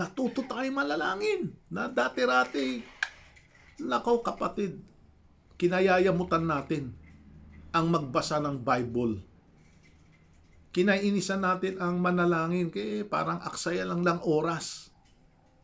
Natuto 0.00 0.40
tayo 0.48 0.68
malalangin 0.72 1.52
na 1.68 1.88
dati-rati 1.92 2.96
Nakaw 3.76 4.24
kapatid, 4.24 4.80
kinayayamutan 5.60 6.48
natin 6.48 6.96
ang 7.76 7.92
magbasa 7.92 8.40
ng 8.40 8.64
Bible. 8.64 9.20
Kinainisan 10.72 11.44
natin 11.44 11.76
ang 11.76 12.00
manalangin 12.00 12.72
kaya 12.72 13.04
parang 13.04 13.36
aksaya 13.44 13.84
lang 13.84 14.00
lang 14.00 14.24
oras. 14.24 14.88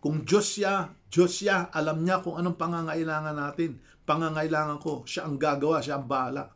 Kung 0.04 0.28
Diyos 0.28 0.60
siya, 0.60 0.92
Diyos 1.08 1.40
siya, 1.40 1.72
alam 1.72 2.04
niya 2.04 2.20
kung 2.20 2.36
anong 2.36 2.60
pangangailangan 2.60 3.32
natin. 3.32 3.80
Pangangailangan 4.04 4.76
ko, 4.76 5.08
siya 5.08 5.24
ang 5.24 5.40
gagawa, 5.40 5.80
siya 5.80 5.96
ang 5.96 6.04
bahala. 6.04 6.52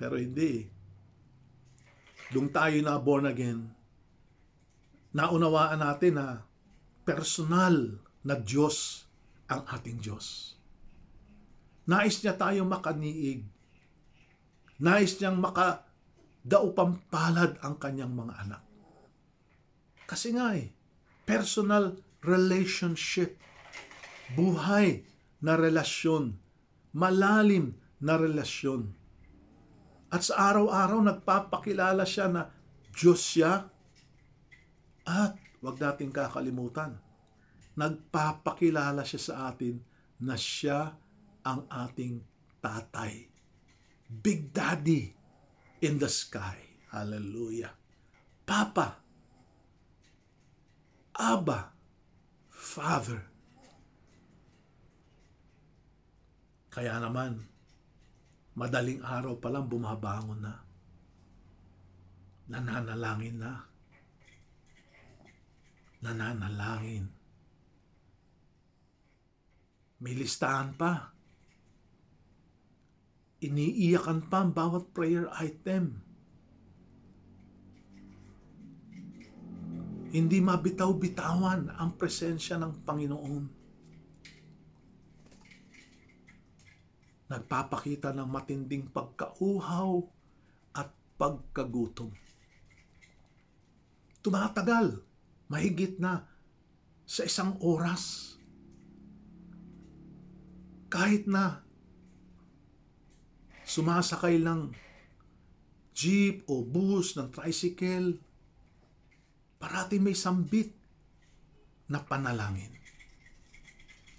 Pero 0.00 0.16
hindi. 0.16 0.75
Doon 2.34 2.50
tayo 2.50 2.74
na 2.82 2.98
born 2.98 3.30
again, 3.30 3.70
naunawaan 5.14 5.78
natin 5.78 6.18
na 6.18 6.42
personal 7.06 8.02
na 8.26 8.34
Diyos 8.34 9.06
ang 9.46 9.62
ating 9.70 10.02
Diyos. 10.02 10.58
Nais 11.86 12.18
niya 12.18 12.34
tayong 12.34 12.66
makaniig. 12.66 13.46
Nais 14.82 15.14
niyang 15.22 15.38
makadaupampalad 15.38 17.62
ang 17.62 17.78
kanyang 17.78 18.10
mga 18.10 18.34
anak. 18.42 18.66
Kasi 20.10 20.34
nga 20.34 20.58
eh, 20.58 20.74
personal 21.22 21.94
relationship, 22.26 23.38
buhay 24.34 25.06
na 25.38 25.54
relasyon, 25.54 26.34
malalim 26.90 27.78
na 28.02 28.18
relasyon. 28.18 28.90
At 30.10 30.22
sa 30.22 30.54
araw-araw 30.54 31.02
nagpapakilala 31.02 32.06
siya 32.06 32.26
na 32.30 32.46
Diyos 32.94 33.20
siya 33.20 33.66
at 35.06 35.34
wag 35.62 35.76
nating 35.78 36.14
kakalimutan, 36.14 36.98
nagpapakilala 37.74 39.02
siya 39.02 39.20
sa 39.20 39.34
atin 39.50 39.82
na 40.22 40.38
siya 40.38 40.94
ang 41.46 41.66
ating 41.68 42.22
tatay. 42.62 43.28
Big 44.06 44.54
Daddy 44.54 45.10
in 45.82 45.98
the 45.98 46.10
sky. 46.10 46.56
Hallelujah. 46.90 47.74
Papa. 48.46 49.02
Abba. 51.18 51.74
Father. 52.50 53.20
Kaya 56.72 57.00
naman, 57.00 57.46
madaling 58.56 59.04
araw 59.04 59.36
pa 59.36 59.48
lang 59.52 59.68
bumabangon 59.68 60.40
na. 60.40 60.54
Nananalangin 62.48 63.36
na. 63.36 63.52
Nananalangin. 66.00 67.04
May 70.00 70.12
listahan 70.12 70.76
pa 70.76 71.16
iniiyakan 73.46 74.26
pa 74.26 74.44
ang 74.44 74.50
bawat 74.52 74.90
prayer 74.96 75.28
item. 75.36 76.00
Hindi 80.16 80.38
mabitaw-bitawan 80.40 81.76
ang 81.76 81.90
presensya 82.00 82.56
ng 82.56 82.86
Panginoon. 82.86 83.44
Nagpapakita 87.26 88.14
ng 88.14 88.28
matinding 88.30 88.86
pagkauhaw 88.90 89.98
at 90.78 90.94
pagkagutom. 91.18 92.14
Tumatagal, 94.22 95.02
mahigit 95.50 95.98
na 95.98 96.26
sa 97.06 97.22
isang 97.26 97.58
oras. 97.62 98.34
Kahit 100.86 101.26
na 101.26 101.66
sumasakay 103.66 104.38
ng 104.38 104.70
jeep 105.96 106.46
o 106.46 106.62
bus, 106.62 107.18
ng 107.18 107.30
tricycle, 107.34 108.22
parati 109.58 109.98
may 109.98 110.14
sambit 110.14 110.70
na 111.90 112.02
panalangin. 112.02 112.70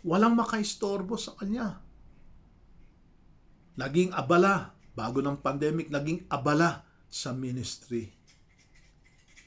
Walang 0.03 0.35
makaistorbo 0.35 1.15
sa 1.15 1.35
kanya. 1.35 1.86
Naging 3.77 4.11
abala, 4.11 4.73
bago 4.97 5.21
ng 5.21 5.37
pandemic, 5.37 5.93
naging 5.93 6.25
abala 6.27 6.81
sa 7.05 7.31
ministry. 7.31 8.09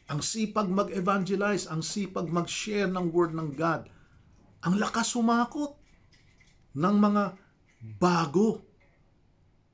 Ang 0.07 0.23
sipag 0.23 0.71
mag-evangelize, 0.71 1.67
ang 1.67 1.83
sipag 1.83 2.31
mag-share 2.31 2.87
ng 2.87 3.11
word 3.11 3.35
ng 3.35 3.51
God, 3.59 3.91
ang 4.63 4.75
lakas 4.79 5.19
sumakot 5.19 5.75
ng 6.79 6.97
mga 6.99 7.25
bago 7.99 8.71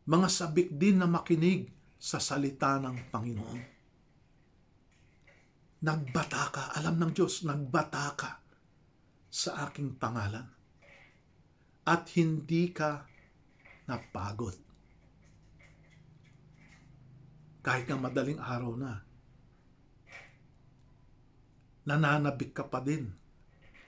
mga 0.06 0.28
sabik 0.30 0.70
din 0.70 1.02
na 1.02 1.10
makinig 1.10 1.66
sa 1.98 2.22
salita 2.22 2.78
ng 2.78 3.10
Panginoon. 3.10 3.60
Nagbata 5.82 6.44
ka, 6.54 6.64
alam 6.78 6.94
ng 7.02 7.10
Diyos, 7.10 7.42
nagbata 7.42 8.14
ka 8.14 8.30
sa 9.26 9.66
aking 9.66 9.98
pangalan. 9.98 10.46
At 11.82 12.06
hindi 12.14 12.70
ka 12.70 13.02
napagod. 13.86 14.58
Kahit 17.62 17.90
nga 17.90 17.98
madaling 17.98 18.38
araw 18.38 18.78
na, 18.78 19.02
nananabik 21.86 22.54
ka 22.54 22.66
pa 22.66 22.82
din 22.82 23.10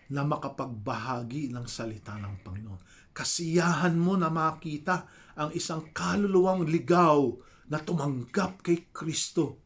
na 0.08 0.24
makapagbahagi 0.24 1.52
ng 1.52 1.66
salita 1.68 2.16
ng 2.16 2.42
Panginoon. 2.42 3.12
Kasiyahan 3.12 3.98
mo 3.98 4.16
na 4.16 4.32
makita 4.32 5.04
ang 5.37 5.52
isang 5.52 5.90
kaluluwang 5.92 6.64
ligaw 6.64 7.28
na 7.68 7.78
tumanggap 7.82 8.64
kay 8.64 8.88
Kristo. 8.88 9.61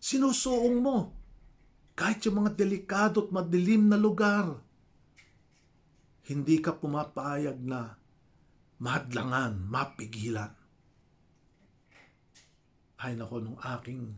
Sinusuong 0.00 0.78
mo 0.80 0.98
kahit 1.92 2.24
yung 2.24 2.40
mga 2.40 2.56
delikado 2.56 3.28
at 3.28 3.30
madilim 3.34 3.92
na 3.92 4.00
lugar. 4.00 4.56
Hindi 6.24 6.56
ka 6.64 6.72
pumapayag 6.72 7.60
na 7.60 7.99
mahadlangan, 8.80 9.60
mapigilan. 9.68 10.52
Ay 13.00 13.16
nako, 13.16 13.40
nung 13.40 13.60
aking 13.60 14.16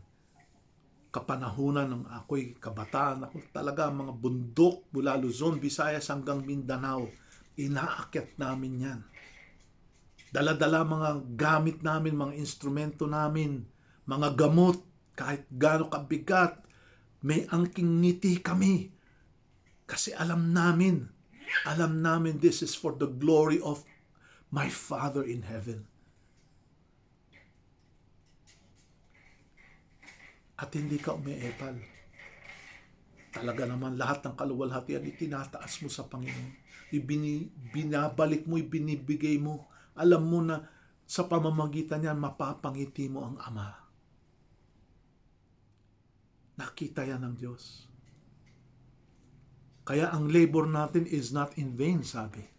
kapanahunan 1.13 1.87
ng 1.93 2.03
ako'y 2.09 2.57
kabataan, 2.57 3.29
ako 3.29 3.37
talaga 3.53 3.93
mga 3.93 4.17
bundok 4.17 4.89
mula 4.89 5.13
Luzon, 5.19 5.61
Visayas 5.61 6.09
hanggang 6.09 6.41
Mindanao, 6.41 7.05
inaakyat 7.59 8.33
namin 8.41 8.73
yan. 8.81 8.99
Dala-dala 10.33 10.81
mga 10.81 11.09
gamit 11.37 11.85
namin, 11.85 12.17
mga 12.17 12.33
instrumento 12.41 13.05
namin, 13.05 13.61
mga 14.09 14.33
gamot, 14.33 14.81
kahit 15.13 15.45
gaano 15.53 15.93
kabigat, 15.93 16.57
may 17.21 17.45
angking 17.53 18.01
ngiti 18.01 18.41
kami. 18.41 18.89
Kasi 19.85 20.09
alam 20.17 20.49
namin, 20.49 21.05
alam 21.69 22.01
namin 22.01 22.41
this 22.41 22.65
is 22.65 22.73
for 22.73 22.97
the 22.97 23.05
glory 23.05 23.61
of 23.61 23.85
my 24.53 24.69
Father 24.69 25.25
in 25.25 25.41
heaven. 25.41 25.89
at 30.63 30.71
hindi 30.79 30.95
ka 30.95 31.19
umiepal. 31.19 31.75
Talaga 33.33 33.67
naman 33.67 33.99
lahat 33.99 34.23
ng 34.23 34.35
kaluwalhatian 34.39 35.03
itinataas 35.03 35.83
mo 35.83 35.89
sa 35.91 36.07
Panginoon. 36.07 36.53
Ibini, 36.93 37.49
binabalik 37.73 38.45
mo, 38.47 38.55
ibinibigay 38.55 39.41
mo. 39.41 39.67
Alam 39.97 40.23
mo 40.23 40.39
na 40.39 40.63
sa 41.03 41.25
pamamagitan 41.25 42.05
niyan 42.05 42.21
mapapangiti 42.21 43.09
mo 43.09 43.27
ang 43.27 43.35
Ama. 43.41 43.69
Nakita 46.61 47.03
yan 47.03 47.25
ng 47.25 47.35
Diyos. 47.35 47.89
Kaya 49.83 50.13
ang 50.13 50.29
labor 50.29 50.69
natin 50.69 51.09
is 51.09 51.33
not 51.33 51.57
in 51.57 51.73
vain, 51.73 52.05
sabi. 52.05 52.52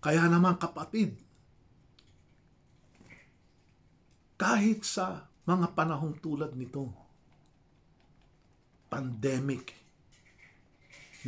Kaya 0.00 0.24
naman 0.32 0.56
kapatid, 0.56 1.12
kahit 4.40 4.80
sa 4.80 5.28
mga 5.44 5.76
panahong 5.76 6.16
tulad 6.16 6.56
nito, 6.56 6.88
pandemic, 8.88 9.76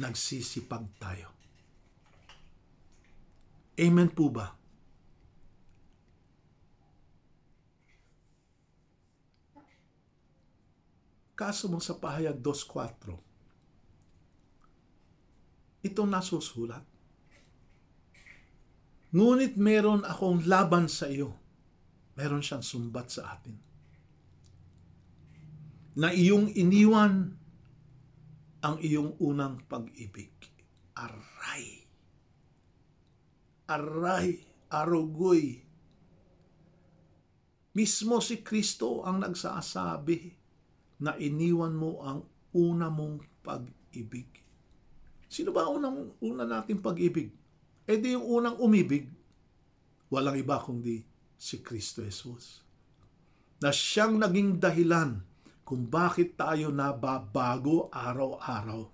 nagsisipag 0.01 0.89
tayo. 0.97 1.29
Amen 3.77 4.09
po 4.09 4.33
ba? 4.33 4.57
Kaso 11.37 11.69
mo 11.69 11.77
sa 11.81 11.93
pahayag 11.97 12.41
2.4, 12.41 13.21
ito 15.83 16.03
nasusulat. 16.09 16.92
Ngunit 19.13 19.61
meron 19.61 20.09
akong 20.09 20.49
laban 20.49 20.89
sa 20.89 21.09
iyo. 21.09 21.37
Meron 22.17 22.41
siyang 22.41 22.65
sumbat 22.65 23.13
sa 23.13 23.37
atin 23.37 23.73
na 25.93 26.09
iyong 26.09 26.49
iniwan 26.57 27.37
ang 28.63 28.77
iyong 28.81 29.19
unang 29.21 29.61
pag-ibig. 29.69 30.33
Aray. 30.97 31.85
Aray, 33.69 34.41
arugoy. 34.73 35.61
Mismo 37.73 38.21
si 38.21 38.45
Kristo 38.45 39.05
ang 39.05 39.25
nagsasabi 39.25 40.37
na 41.03 41.17
iniwan 41.17 41.75
mo 41.77 42.05
ang 42.05 42.25
una 42.53 42.93
mong 42.93 43.25
pag-ibig. 43.43 44.29
Sino 45.27 45.51
ba 45.51 45.69
unang 45.69 46.17
una 46.21 46.45
nating 46.45 46.85
pag-ibig? 46.85 47.42
E 47.93 48.17
yung 48.17 48.25
unang 48.25 48.57
umibig, 48.57 49.05
walang 50.09 50.41
iba 50.41 50.57
kundi 50.57 51.05
si 51.37 51.61
Kristo 51.61 52.01
Jesus. 52.01 52.65
Na 53.61 53.69
siyang 53.69 54.17
naging 54.17 54.57
dahilan 54.57 55.21
kung 55.61 55.93
bakit 55.93 56.41
tayo 56.41 56.73
nababago 56.73 57.93
araw-araw. 57.93 58.89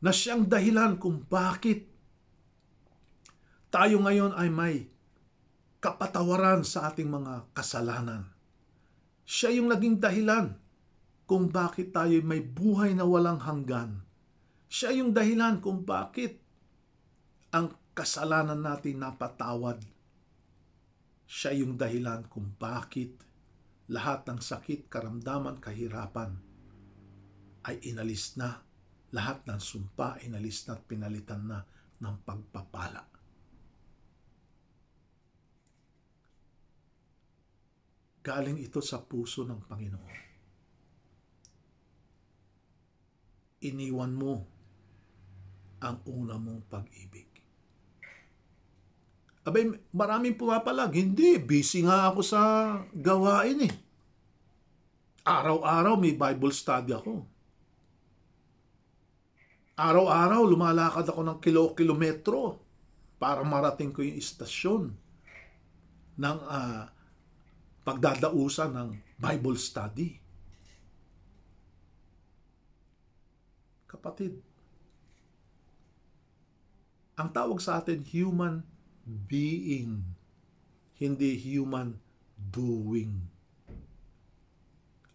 Na 0.00 0.10
siyang 0.16 0.48
dahilan 0.48 0.96
kung 0.96 1.20
bakit 1.28 1.84
tayo 3.68 4.00
ngayon 4.00 4.32
ay 4.32 4.48
may 4.48 4.76
kapatawaran 5.84 6.64
sa 6.64 6.88
ating 6.88 7.12
mga 7.12 7.52
kasalanan. 7.52 8.32
Siya 9.28 9.52
yung 9.60 9.68
naging 9.68 10.00
dahilan 10.00 10.56
kung 11.28 11.52
bakit 11.52 11.92
tayo 11.92 12.16
may 12.24 12.40
buhay 12.40 12.96
na 12.96 13.04
walang 13.04 13.42
hanggan. 13.42 14.00
Siya 14.72 14.94
yung 14.96 15.12
dahilan 15.12 15.60
kung 15.60 15.84
bakit 15.84 16.45
ang 17.56 17.72
kasalanan 17.96 18.60
natin 18.60 19.00
napatawad. 19.00 19.80
Siya 21.24 21.56
yung 21.56 21.80
dahilan 21.80 22.28
kung 22.28 22.52
bakit 22.60 23.16
lahat 23.88 24.28
ng 24.28 24.36
sakit, 24.44 24.92
karamdaman, 24.92 25.56
kahirapan 25.56 26.36
ay 27.64 27.80
inalis 27.88 28.36
na. 28.36 28.60
Lahat 29.16 29.40
ng 29.48 29.56
sumpa, 29.56 30.20
inalis 30.20 30.68
na 30.68 30.76
at 30.76 30.84
pinalitan 30.84 31.48
na 31.48 31.64
ng 31.96 32.16
pagpapala. 32.28 33.08
Galing 38.20 38.60
ito 38.60 38.84
sa 38.84 39.00
puso 39.00 39.48
ng 39.48 39.64
Panginoon. 39.64 40.14
Iniwan 43.64 44.12
mo 44.12 44.34
ang 45.80 46.02
una 46.10 46.34
mong 46.36 46.66
pag-ibig. 46.66 47.35
Abay, 49.46 49.70
maraming 49.94 50.34
pumapalag. 50.34 50.90
Hindi, 50.90 51.38
busy 51.38 51.86
nga 51.86 52.10
ako 52.10 52.20
sa 52.26 52.40
gawain 52.90 53.70
eh. 53.70 53.74
Araw-araw 55.22 55.94
may 55.94 56.18
Bible 56.18 56.50
study 56.50 56.90
ako. 56.90 57.22
Araw-araw 59.78 60.42
lumalakad 60.42 61.06
ako 61.06 61.22
ng 61.22 61.38
kilo-kilometro 61.38 62.58
para 63.22 63.46
marating 63.46 63.94
ko 63.94 64.02
yung 64.02 64.18
istasyon 64.18 64.82
ng 66.18 66.38
uh, 66.42 66.90
pagdadausan 67.86 68.74
ng 68.74 68.88
Bible 69.14 69.58
study. 69.62 70.18
Kapatid, 73.86 74.42
ang 77.14 77.30
tawag 77.30 77.62
sa 77.62 77.78
atin 77.78 78.02
human 78.02 78.75
being, 79.06 80.02
hindi 80.98 81.38
human 81.38 81.94
doing. 82.34 83.22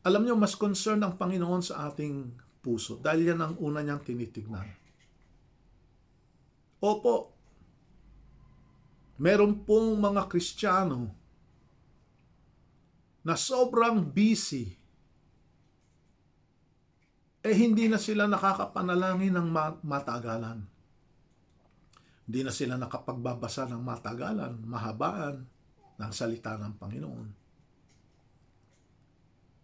Alam 0.01 0.25
niyo, 0.25 0.35
mas 0.39 0.55
concern 0.55 1.03
ang 1.03 1.19
Panginoon 1.19 1.61
sa 1.61 1.91
ating 1.91 2.33
puso 2.63 2.97
dahil 2.97 3.35
yan 3.35 3.41
ang 3.43 3.53
una 3.59 3.83
niyang 3.83 4.01
tinitignan. 4.01 4.65
Opo, 6.81 7.35
meron 9.21 9.61
pong 9.61 10.01
mga 10.01 10.25
Kristiyano 10.25 11.13
na 13.21 13.37
sobrang 13.37 14.01
busy 14.01 14.81
eh 17.41 17.57
hindi 17.57 17.89
na 17.89 17.97
sila 17.97 18.29
nakakapanalangin 18.29 19.33
ng 19.33 19.49
matagalan. 19.81 20.61
Hindi 22.25 22.39
na 22.45 22.53
sila 22.53 22.77
nakapagbabasa 22.77 23.67
ng 23.71 23.81
matagalan, 23.81 24.53
mahabaan 24.63 25.43
ng 25.97 26.11
salita 26.13 26.57
ng 26.57 26.73
Panginoon. 26.77 27.27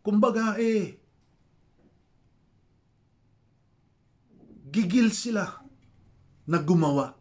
Kumbaga 0.01 0.55
eh, 0.55 0.95
gigil 4.71 5.11
sila 5.11 5.43
na 6.47 6.57
gumawa, 6.63 7.11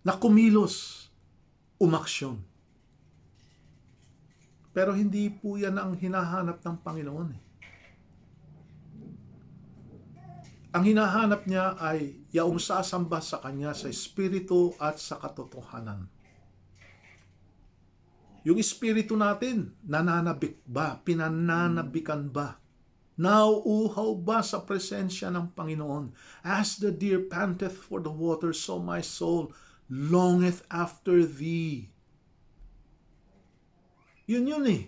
na 0.00 0.16
kumilos, 0.16 1.08
umaksyon. 1.76 2.40
Pero 4.76 4.92
hindi 4.92 5.32
po 5.32 5.56
yan 5.56 5.76
ang 5.80 5.96
hinahanap 5.96 6.60
ng 6.60 6.76
Panginoon. 6.84 7.28
Eh. 7.32 7.45
Ang 10.76 10.92
hinahanap 10.92 11.48
niya 11.48 11.72
ay 11.80 12.20
yaong 12.36 12.60
sasamba 12.60 13.24
sa 13.24 13.40
kanya 13.40 13.72
sa 13.72 13.88
espiritu 13.88 14.76
at 14.76 15.00
sa 15.00 15.16
katotohanan. 15.16 16.04
Yung 18.44 18.60
espiritu 18.60 19.16
natin, 19.16 19.72
nananabik 19.88 20.60
ba? 20.68 21.00
Pinananabikan 21.00 22.28
ba 22.28 22.60
Nauuhaw 23.16 24.12
ba 24.20 24.44
sa 24.44 24.60
presensya 24.60 25.32
ng 25.32 25.56
Panginoon? 25.56 26.12
As 26.44 26.76
the 26.76 26.92
deer 26.92 27.24
panteth 27.24 27.72
for 27.72 28.04
the 28.04 28.12
water, 28.12 28.52
so 28.52 28.76
my 28.76 29.00
soul 29.00 29.56
longeth 29.88 30.68
after 30.68 31.24
thee. 31.24 31.88
Yun 34.28 34.52
yun 34.52 34.64
eh. 34.68 34.82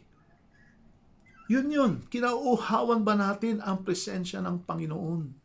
Yun 1.49 1.73
yun. 1.73 1.93
Kinauuhawan 2.13 3.01
ba 3.01 3.17
natin 3.17 3.65
ang 3.65 3.81
presensya 3.81 4.45
ng 4.45 4.69
Panginoon? 4.69 5.38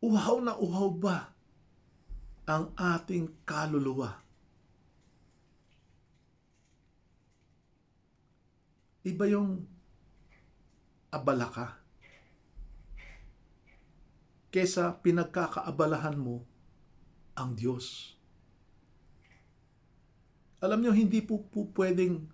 Uhaw 0.00 0.40
na 0.40 0.56
uhaw 0.56 0.88
ba 0.96 1.32
ang 2.48 2.72
ating 2.72 3.28
kaluluwa? 3.44 4.16
Iba 9.04 9.24
yung 9.28 9.64
abala 11.12 11.48
ka 11.48 11.80
kesa 14.50 14.98
pinagkakaabalahan 14.98 16.18
mo 16.18 16.42
ang 17.38 17.54
Diyos. 17.54 18.18
Alam 20.60 20.84
nyo, 20.84 20.92
hindi 20.92 21.22
po, 21.24 21.40
po 21.40 21.70
pwedeng 21.78 22.28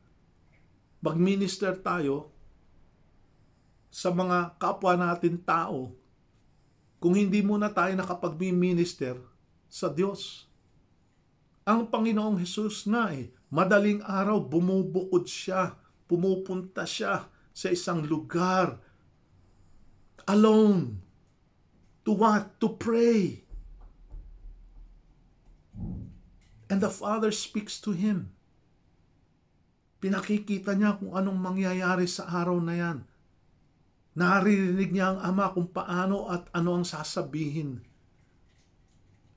mag-minister 1.05 1.77
tayo 1.79 2.33
sa 3.93 4.11
mga 4.11 4.59
kapwa 4.59 4.97
natin 4.99 5.39
tao 5.39 5.95
kung 7.07 7.15
hindi 7.15 7.39
muna 7.39 7.71
tayo 7.71 7.95
nakapag-minister 7.95 9.15
sa 9.71 9.87
Diyos. 9.87 10.51
Ang 11.63 11.87
Panginoong 11.87 12.43
Hesus 12.43 12.83
nga 12.91 13.15
eh, 13.15 13.31
madaling 13.47 14.03
araw 14.03 14.43
bumubukod 14.43 15.23
siya, 15.23 15.79
pumupunta 16.11 16.83
siya 16.83 17.31
sa 17.55 17.71
isang 17.71 18.03
lugar 18.03 18.83
alone. 20.27 20.99
To 22.03 22.19
what? 22.19 22.59
To 22.59 22.75
pray. 22.75 23.47
And 26.67 26.83
the 26.83 26.91
Father 26.91 27.31
speaks 27.31 27.79
to 27.87 27.95
him. 27.95 28.35
Pinakikita 30.03 30.75
niya 30.75 30.99
kung 30.99 31.15
anong 31.15 31.39
mangyayari 31.39 32.11
sa 32.11 32.27
araw 32.27 32.59
na 32.59 32.75
yan. 32.75 32.99
Naririnig 34.17 34.91
niya 34.97 35.13
ang 35.13 35.21
Ama 35.21 35.53
kung 35.53 35.69
paano 35.69 36.33
at 36.33 36.49
ano 36.57 36.81
ang 36.81 36.87
sasabihin. 36.89 37.85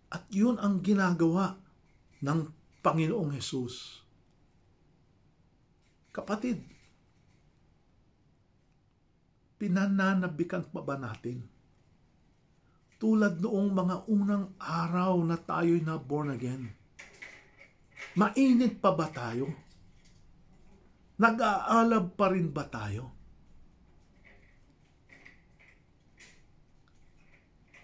At 0.09 0.25
yun 0.31 0.55
ang 0.57 0.79
ginagawa 0.79 1.59
ng 2.23 2.39
Panginoong 2.79 3.35
Hesus. 3.35 4.01
Kapatid, 6.15 6.63
pinananabikan 9.59 10.65
pa 10.71 10.81
ba 10.81 10.95
natin? 10.95 11.43
Tulad 12.97 13.43
noong 13.43 13.69
mga 13.75 13.95
unang 14.09 14.55
araw 14.57 15.19
na 15.27 15.35
tayo'y 15.37 15.83
na 15.83 15.99
born 15.99 16.33
again 16.33 16.79
Mainit 18.17 18.81
pa 18.81 18.95
ba 18.95 19.05
tayo? 19.11 19.53
Nag-aalab 21.19 22.15
pa 22.15 22.31
rin 22.31 22.49
ba 22.49 22.65
tayo? 22.65 23.18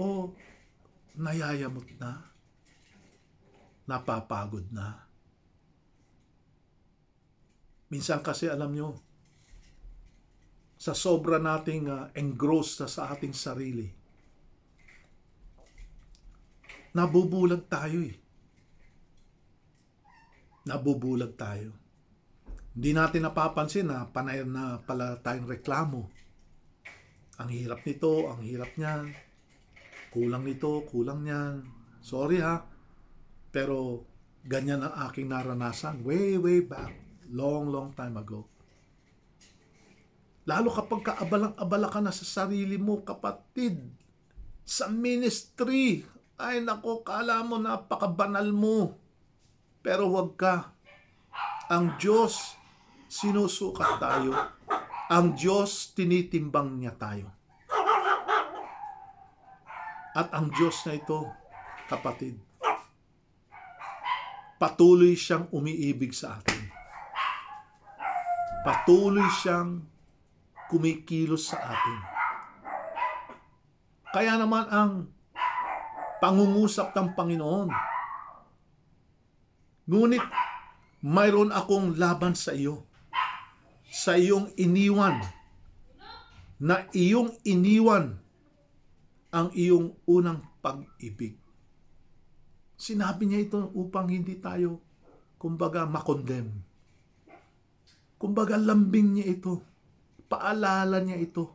O 0.02 0.32
nayayamot 1.16 1.88
na? 2.00 2.24
Napapagod 3.88 4.68
na? 4.74 5.08
Minsan 7.88 8.20
kasi 8.20 8.50
alam 8.50 8.74
nyo, 8.74 8.98
sa 10.76 10.92
sobra 10.92 11.40
nating 11.40 11.88
uh, 11.88 12.12
engrossed 12.18 12.84
na 12.84 12.90
sa 12.92 13.14
ating 13.14 13.32
sarili, 13.32 13.88
nabubulag 16.92 17.70
tayo 17.72 18.04
eh 18.04 18.26
nabubulag 20.66 21.38
tayo. 21.38 21.72
Hindi 22.76 22.92
natin 22.92 23.24
napapansin 23.24 23.88
na 23.88 24.10
panay 24.10 24.44
na 24.44 24.82
pala 24.84 25.16
tayong 25.22 25.48
reklamo. 25.48 26.10
Ang 27.40 27.50
hirap 27.54 27.86
nito, 27.88 28.28
ang 28.28 28.44
hirap 28.44 28.74
niyan. 28.76 29.14
Kulang 30.16 30.48
nito, 30.48 30.88
kulang 30.88 31.28
niyan. 31.28 31.68
Sorry 32.00 32.40
ha. 32.40 32.64
Pero 33.52 34.08
ganyan 34.48 34.88
ang 34.88 35.12
aking 35.12 35.28
naranasan 35.28 36.08
way, 36.08 36.40
way 36.40 36.64
back. 36.64 36.96
Long, 37.36 37.68
long 37.68 37.92
time 37.92 38.16
ago. 38.16 38.48
Lalo 40.48 40.72
kapag 40.72 41.12
kaabalang-abala 41.12 41.92
ka 41.92 42.00
na 42.00 42.16
sa 42.16 42.24
sarili 42.24 42.80
mo, 42.80 43.04
kapatid, 43.04 43.82
sa 44.64 44.88
ministry, 44.88 46.08
ay 46.40 46.64
nako, 46.64 47.04
kala 47.04 47.44
mo 47.44 47.60
napakabanal 47.60 48.56
mo 48.56 49.06
pero 49.86 50.10
wag 50.10 50.34
ka. 50.34 50.74
Ang 51.70 52.02
Diyos, 52.02 52.58
sinusukat 53.06 54.02
tayo. 54.02 54.34
Ang 55.14 55.38
Diyos, 55.38 55.94
tinitimbang 55.94 56.82
niya 56.82 56.98
tayo. 56.98 57.30
At 60.16 60.32
ang 60.32 60.48
Diyos 60.48 60.80
na 60.88 60.96
ito, 60.96 61.28
kapatid, 61.92 62.40
patuloy 64.56 65.20
siyang 65.20 65.52
umiibig 65.52 66.16
sa 66.16 66.40
atin. 66.40 66.72
Patuloy 68.64 69.28
siyang 69.44 69.84
kumikilos 70.72 71.52
sa 71.52 71.60
atin. 71.60 72.00
Kaya 74.16 74.40
naman 74.40 74.66
ang 74.72 74.92
pangungusap 76.24 76.96
ng 76.96 77.12
Panginoon, 77.12 77.70
Ngunit 79.86 80.26
mayroon 81.06 81.54
akong 81.54 81.94
laban 81.94 82.34
sa 82.34 82.58
iyo. 82.58 82.90
Sa 83.86 84.18
iyong 84.18 84.50
iniwan. 84.58 85.22
Na 86.58 86.90
iyong 86.90 87.38
iniwan 87.46 88.25
ang 89.36 89.52
iyong 89.52 89.92
unang 90.08 90.40
pag-ibig. 90.64 91.36
Sinabi 92.80 93.28
niya 93.28 93.44
ito 93.44 93.60
upang 93.76 94.08
hindi 94.08 94.40
tayo, 94.40 94.80
kumbaga, 95.36 95.84
makondem. 95.84 96.56
Kumbaga, 98.16 98.56
lambing 98.56 99.20
niya 99.20 99.36
ito. 99.36 99.60
Paalala 100.32 101.04
niya 101.04 101.20
ito. 101.20 101.52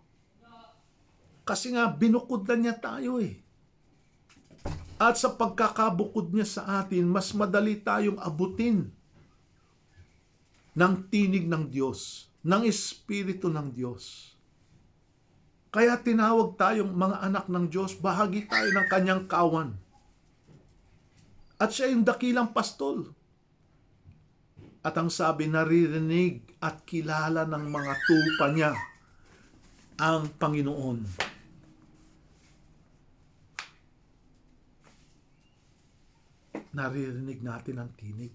Kasi 1.48 1.72
nga, 1.72 1.88
binukod 1.88 2.44
na 2.44 2.56
niya 2.60 2.76
tayo 2.76 3.16
eh. 3.16 3.40
At 5.00 5.16
sa 5.16 5.32
pagkakabukod 5.32 6.36
niya 6.36 6.44
sa 6.44 6.84
atin, 6.84 7.08
mas 7.08 7.32
madali 7.32 7.80
tayong 7.80 8.20
abutin 8.20 8.92
ng 10.76 10.94
tinig 11.08 11.48
ng 11.48 11.72
Diyos, 11.72 12.28
ng 12.44 12.68
Espiritu 12.68 13.48
ng 13.48 13.72
Diyos. 13.72 14.36
Kaya 15.70 16.02
tinawag 16.02 16.58
tayong 16.58 16.90
mga 16.90 17.16
anak 17.22 17.46
ng 17.46 17.70
Diyos, 17.70 17.94
bahagi 17.98 18.50
tayo 18.50 18.68
ng 18.74 18.86
kanyang 18.90 19.22
kawan. 19.30 19.70
At 21.62 21.70
siya 21.70 21.94
yung 21.94 22.02
dakilang 22.02 22.50
pastol. 22.50 23.14
At 24.82 24.98
ang 24.98 25.12
sabi, 25.12 25.46
naririnig 25.46 26.58
at 26.58 26.82
kilala 26.82 27.46
ng 27.46 27.64
mga 27.70 27.92
tupa 28.02 28.46
niya 28.50 28.72
ang 30.00 30.26
Panginoon. 30.40 31.30
naririnig 36.70 37.42
natin 37.42 37.82
ang 37.82 37.90
tinig. 37.98 38.34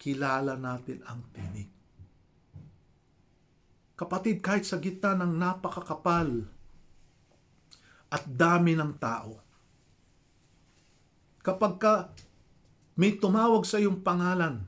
Kilala 0.00 0.56
natin 0.56 1.04
ang 1.04 1.20
tinig. 1.32 1.68
Kapatid, 3.96 4.40
kahit 4.40 4.64
sa 4.64 4.80
gitna 4.80 5.12
ng 5.12 5.36
napakakapal 5.36 6.48
at 8.10 8.26
dami 8.26 8.74
ng 8.74 8.92
tao, 8.98 9.38
kapag 11.40 11.74
ka 11.80 11.94
may 12.98 13.16
tumawag 13.16 13.64
sa 13.64 13.80
iyong 13.80 14.04
pangalan 14.04 14.60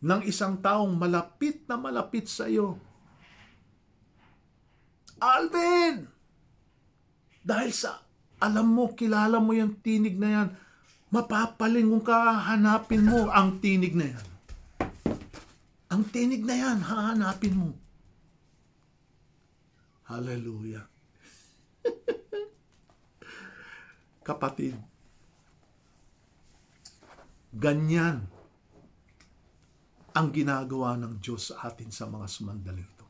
ng 0.00 0.22
isang 0.24 0.58
taong 0.58 0.96
malapit 0.96 1.62
na 1.68 1.76
malapit 1.76 2.26
sa 2.26 2.50
iyo, 2.50 2.80
Alvin! 5.20 6.08
Dahil 7.44 7.70
sa 7.76 8.00
alam 8.40 8.72
mo, 8.72 8.96
kilala 8.96 9.36
mo 9.36 9.52
yung 9.52 9.76
tinig 9.84 10.16
na 10.16 10.28
yan, 10.32 10.48
mapapalingon 11.12 12.00
ka, 12.00 12.40
hanapin 12.48 13.04
mo 13.04 13.28
ang 13.28 13.60
tinig 13.60 13.92
na 13.92 14.16
yan. 14.16 14.26
Ang 15.92 16.02
tinig 16.08 16.42
na 16.48 16.56
yan, 16.56 16.78
hahanapin 16.80 17.54
mo. 17.54 17.70
Hallelujah. 20.08 20.89
Kapatid, 24.26 24.78
ganyan 27.50 28.30
ang 30.10 30.28
ginagawa 30.34 30.98
ng 30.98 31.22
Diyos 31.22 31.54
sa 31.54 31.70
atin 31.70 31.94
sa 31.94 32.10
mga 32.10 32.26
sumandaling 32.26 32.86
ito. 32.86 33.06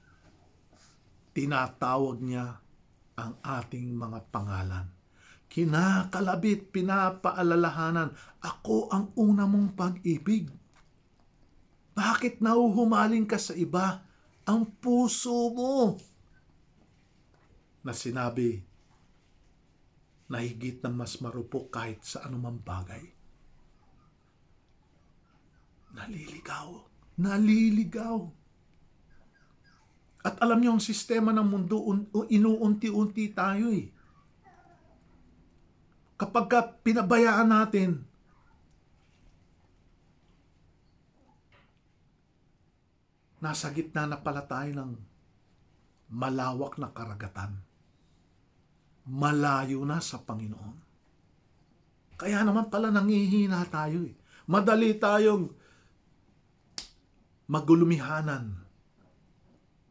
tinatawag 1.31 2.21
niya 2.21 2.59
ang 3.15 3.39
ating 3.41 3.95
mga 3.95 4.19
pangalan. 4.35 4.87
Kinakalabit, 5.51 6.71
pinapaalalahanan, 6.71 8.15
ako 8.43 8.91
ang 8.91 9.11
una 9.19 9.47
mong 9.47 9.75
pag-ibig. 9.75 10.51
Bakit 11.95 12.39
nauhumaling 12.39 13.27
ka 13.27 13.39
sa 13.39 13.55
iba? 13.59 14.07
Ang 14.47 14.67
puso 14.79 15.51
mo. 15.55 15.99
Na 17.81 17.97
sinabi, 17.97 18.61
na 20.31 20.39
higit 20.39 20.79
na 20.85 20.95
mas 20.95 21.19
marupok 21.19 21.75
kahit 21.75 22.07
sa 22.07 22.23
anumang 22.23 22.63
bagay. 22.63 23.03
Naliligaw. 25.91 26.87
Naliligaw. 27.19 28.31
At 30.23 30.39
alam 30.39 30.61
niyo, 30.61 30.77
ang 30.77 30.85
sistema 30.85 31.35
ng 31.35 31.49
mundo, 31.49 31.81
un- 31.83 32.07
inuunti-unti 32.31 33.33
tayo 33.35 33.73
eh. 33.75 33.91
Kapag 36.21 36.47
ka 36.47 36.61
pinabayaan 36.85 37.49
natin, 37.49 38.05
nasa 43.41 43.73
gitna 43.73 44.05
na 44.05 44.21
pala 44.21 44.45
tayo 44.45 44.69
ng 44.77 44.93
malawak 46.13 46.77
na 46.77 46.93
karagatan. 46.93 47.70
Malayo 49.11 49.83
na 49.83 49.99
sa 49.99 50.23
Panginoon. 50.23 50.79
Kaya 52.15 52.47
naman 52.47 52.71
pala 52.71 52.95
nangihina 52.95 53.67
tayo 53.67 54.07
eh. 54.07 54.15
Madali 54.47 54.95
tayong 54.95 55.51
magulumihanan. 57.51 58.55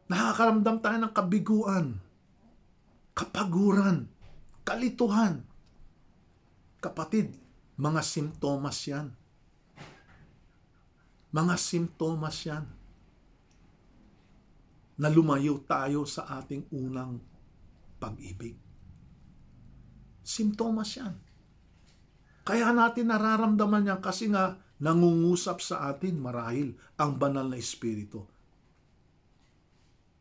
Nakakaramdam 0.07 0.77
tayo 0.79 0.97
ng 1.03 1.13
kabiguan, 1.13 1.87
kapaguran, 3.11 4.07
kalituhan. 4.63 5.43
Kapatid, 6.79 7.35
mga 7.75 7.99
simptomas 7.99 8.79
yan. 8.87 9.11
Mga 11.29 11.55
simptomas 11.59 12.37
yan 12.47 12.65
na 14.99 15.07
lumayo 15.07 15.63
tayo 15.63 16.03
sa 16.03 16.27
ating 16.39 16.67
unang 16.75 17.23
pag-ibig. 17.99 18.68
Simptomas 20.29 20.93
yan. 20.93 21.17
Kaya 22.45 22.69
natin 22.69 23.09
nararamdaman 23.09 23.89
yan 23.89 23.97
kasi 23.97 24.29
nga 24.29 24.61
nangungusap 24.77 25.57
sa 25.57 25.89
atin 25.89 26.21
marahil 26.21 26.77
ang 27.01 27.17
banal 27.17 27.49
na 27.49 27.57
espiritu. 27.57 28.29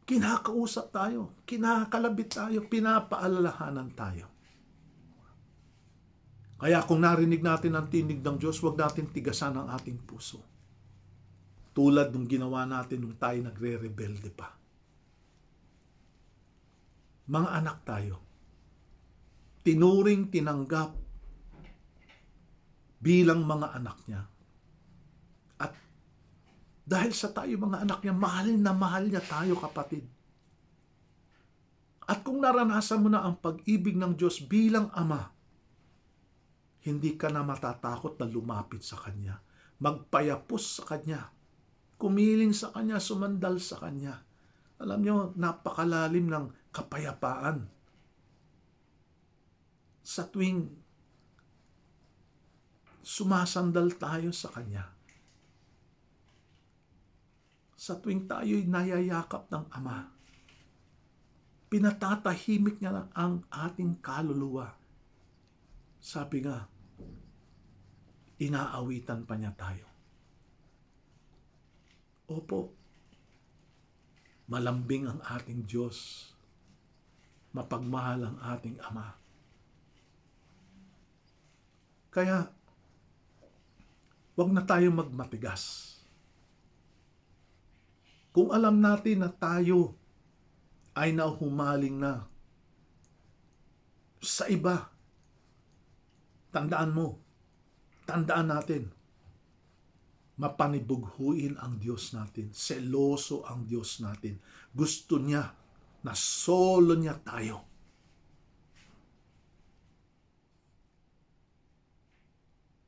Kinakausap 0.08 0.88
tayo, 0.88 1.36
kinakalabit 1.44 2.28
tayo, 2.32 2.64
pinapaalalahanan 2.64 3.92
tayo. 3.92 4.26
Kaya 6.56 6.80
kung 6.88 7.04
narinig 7.04 7.44
natin 7.44 7.76
ang 7.76 7.92
tinig 7.92 8.24
ng 8.24 8.40
Diyos, 8.40 8.56
huwag 8.64 8.80
natin 8.80 9.12
tigasan 9.12 9.60
ang 9.60 9.68
ating 9.68 10.00
puso. 10.08 10.40
Tulad 11.76 12.10
nung 12.10 12.24
ginawa 12.24 12.64
natin 12.64 13.04
nung 13.04 13.14
tayo 13.20 13.44
nagre-rebelde 13.44 14.32
pa. 14.32 14.56
Mga 17.28 17.48
anak 17.60 17.78
tayo, 17.84 18.27
tinuring 19.68 20.32
tinanggap 20.32 20.96
bilang 23.04 23.44
mga 23.44 23.76
anak 23.76 24.00
niya. 24.08 24.24
At 25.60 25.76
dahil 26.88 27.12
sa 27.12 27.28
tayo 27.36 27.52
mga 27.60 27.84
anak 27.84 28.00
niya, 28.00 28.16
mahal 28.16 28.48
na 28.56 28.72
mahal 28.72 29.12
niya 29.12 29.20
tayo 29.20 29.60
kapatid. 29.60 30.08
At 32.08 32.24
kung 32.24 32.40
naranasan 32.40 33.04
mo 33.04 33.12
na 33.12 33.20
ang 33.20 33.36
pag-ibig 33.36 33.92
ng 33.92 34.16
Diyos 34.16 34.40
bilang 34.40 34.88
Ama, 34.96 35.28
hindi 36.88 37.20
ka 37.20 37.28
na 37.28 37.44
matatakot 37.44 38.16
na 38.16 38.24
lumapit 38.24 38.80
sa 38.80 38.96
Kanya, 38.96 39.36
magpayapos 39.84 40.80
sa 40.80 40.88
Kanya, 40.88 41.28
kumiling 42.00 42.56
sa 42.56 42.72
Kanya, 42.72 42.96
sumandal 42.96 43.60
sa 43.60 43.76
Kanya. 43.84 44.24
Alam 44.80 45.04
niyo, 45.04 45.36
napakalalim 45.36 46.32
ng 46.32 46.72
kapayapaan. 46.72 47.77
Sa 50.08 50.24
tuwing 50.24 50.64
sumasandal 53.04 53.92
tayo 54.00 54.32
sa 54.32 54.48
Kanya. 54.48 54.88
Sa 57.76 58.00
tuwing 58.00 58.24
tayo'y 58.24 58.64
nayayakap 58.64 59.52
ng 59.52 59.68
Ama, 59.68 60.08
pinatatahimik 61.68 62.80
niya 62.80 63.12
ang 63.12 63.44
ating 63.52 64.00
kaluluwa. 64.00 64.72
Sabi 66.00 66.40
nga, 66.40 66.64
inaawitan 68.40 69.28
pa 69.28 69.36
niya 69.36 69.52
tayo. 69.52 69.84
Opo, 72.32 72.72
malambing 74.48 75.04
ang 75.04 75.20
ating 75.36 75.68
Diyos, 75.68 76.32
mapagmahal 77.52 78.24
ang 78.24 78.36
ating 78.56 78.80
Ama. 78.88 79.27
Kaya, 82.18 82.50
wag 84.34 84.50
na 84.50 84.66
tayo 84.66 84.90
magmatigas. 84.90 85.94
Kung 88.34 88.50
alam 88.50 88.82
natin 88.82 89.22
na 89.22 89.30
tayo 89.30 89.94
ay 90.98 91.14
nahumaling 91.14 91.94
na 91.94 92.26
sa 94.18 94.50
iba, 94.50 94.90
tandaan 96.50 96.90
mo, 96.90 97.22
tandaan 98.02 98.50
natin, 98.50 98.90
mapanibughuin 100.42 101.54
ang 101.54 101.78
Diyos 101.78 102.18
natin, 102.18 102.50
seloso 102.50 103.46
ang 103.46 103.62
Diyos 103.62 104.02
natin. 104.02 104.42
Gusto 104.74 105.22
niya 105.22 105.54
na 106.02 106.18
solo 106.18 106.98
niya 106.98 107.14
tayo. 107.22 107.77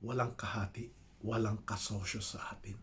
Walang 0.00 0.32
kahati, 0.36 0.88
walang 1.24 1.60
kasosyo 1.64 2.24
sa 2.24 2.56
atin. 2.56 2.76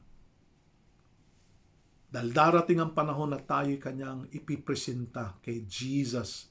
Dahil 2.07 2.29
darating 2.31 2.79
ang 2.79 2.95
panahon 2.95 3.35
na 3.35 3.41
tayo 3.41 3.73
kanyang 3.81 4.31
ipipresenta 4.31 5.35
kay 5.43 5.67
Jesus 5.67 6.47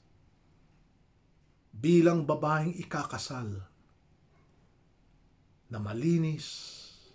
bilang 1.77 2.25
babaeng 2.25 2.77
ikakasal 2.77 3.65
na 5.69 5.79
malinis, 5.81 6.47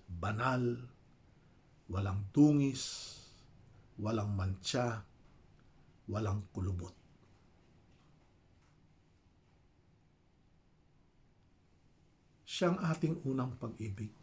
banal, 0.05 0.77
walang 1.89 2.29
tungis, 2.29 3.15
walang 3.97 4.33
mantsa, 4.33 5.05
walang 6.05 6.45
kulubot. 6.53 7.00
Siyang 12.61 12.77
ating 12.77 13.25
unang 13.25 13.57
pag-ibig. 13.57 14.13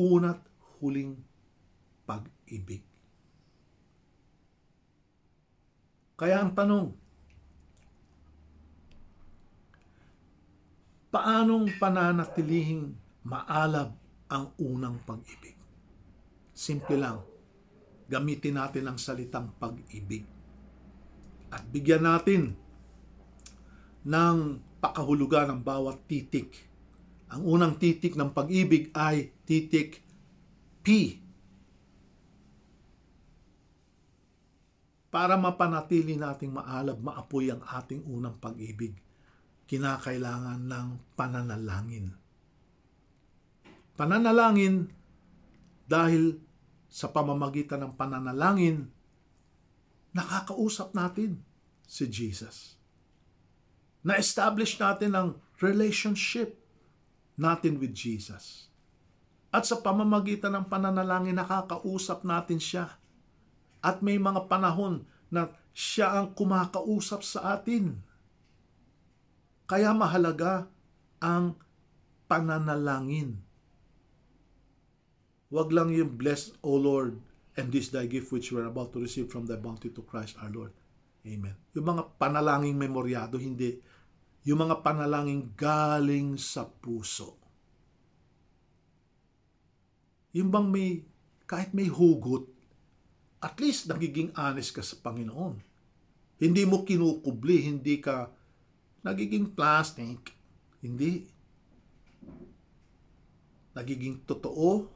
Una't 0.00 0.40
huling 0.80 1.20
pag-ibig. 2.08 2.80
Kaya 6.16 6.40
ang 6.40 6.56
tanong, 6.56 6.88
paanong 11.12 11.68
pananatilihing 11.76 12.96
maalab 13.28 13.92
ang 14.32 14.56
unang 14.56 15.04
pag-ibig? 15.04 15.60
Simple 16.56 16.96
lang. 16.96 17.20
Gamitin 18.08 18.56
natin 18.56 18.88
ang 18.88 18.96
salitang 18.96 19.52
pag-ibig. 19.60 20.24
At 21.52 21.68
bigyan 21.68 22.08
natin 22.08 22.56
ng 24.08 24.38
pakahulugan 24.84 25.48
ng 25.48 25.60
bawat 25.64 26.04
titik. 26.04 26.52
Ang 27.32 27.56
unang 27.56 27.80
titik 27.80 28.20
ng 28.20 28.36
pag-ibig 28.36 28.92
ay 28.92 29.32
titik 29.48 30.04
P. 30.84 31.16
Para 35.08 35.40
mapanatili 35.40 36.20
nating 36.20 36.52
maalab, 36.52 37.00
maapoy 37.00 37.48
ang 37.48 37.64
ating 37.64 38.04
unang 38.04 38.36
pag-ibig, 38.36 38.92
kinakailangan 39.64 40.60
ng 40.60 40.88
pananalangin. 41.16 42.12
Pananalangin 43.96 44.92
dahil 45.88 46.36
sa 46.92 47.08
pamamagitan 47.08 47.88
ng 47.88 47.92
pananalangin, 47.96 48.92
nakakausap 50.12 50.92
natin 50.92 51.40
si 51.88 52.04
Jesus. 52.04 52.83
Na-establish 54.04 54.76
natin 54.76 55.16
ang 55.16 55.28
relationship 55.58 56.60
natin 57.34 57.80
with 57.80 57.96
Jesus. 57.96 58.68
At 59.48 59.64
sa 59.64 59.80
pamamagitan 59.80 60.52
ng 60.54 60.66
pananalangin, 60.68 61.40
nakakausap 61.40 62.22
natin 62.22 62.60
siya. 62.60 62.94
At 63.80 64.04
may 64.04 64.20
mga 64.20 64.46
panahon 64.46 65.08
na 65.32 65.50
Siya 65.74 66.22
ang 66.22 66.38
kumakausap 66.38 67.26
sa 67.26 67.58
atin. 67.58 67.98
Kaya 69.66 69.90
mahalaga 69.90 70.70
ang 71.18 71.58
pananalangin. 72.30 73.42
Huwag 75.50 75.74
lang 75.74 75.90
yung 75.90 76.14
bless, 76.14 76.54
O 76.62 76.78
Lord, 76.78 77.18
and 77.58 77.74
this 77.74 77.90
thy 77.90 78.06
gift 78.06 78.30
which 78.30 78.54
we 78.54 78.62
are 78.62 78.70
about 78.70 78.94
to 78.94 79.02
receive 79.02 79.26
from 79.26 79.50
thy 79.50 79.58
bounty 79.58 79.90
to 79.90 80.02
Christ 80.06 80.38
our 80.38 80.50
Lord. 80.54 80.70
Amen. 81.26 81.58
Yung 81.74 81.90
mga 81.90 82.22
panalangin 82.22 82.78
memoryado, 82.78 83.34
hindi. 83.34 83.82
Yung 84.44 84.60
mga 84.60 84.84
panalangin 84.84 85.52
galing 85.56 86.36
sa 86.36 86.68
puso. 86.68 87.40
Yung 90.36 90.52
bang 90.52 90.68
may, 90.68 91.00
kahit 91.48 91.72
may 91.72 91.88
hugot, 91.88 92.44
at 93.44 93.56
least 93.60 93.88
nagiging 93.88 94.32
honest 94.36 94.72
ka 94.72 94.82
sa 94.84 94.96
Panginoon. 95.00 95.60
Hindi 96.40 96.62
mo 96.64 96.84
kinukubli, 96.84 97.68
hindi 97.68 98.00
ka 98.00 98.28
nagiging 99.04 99.52
plastic. 99.52 100.32
Hindi. 100.80 101.28
Nagiging 103.76 104.24
totoo, 104.24 104.88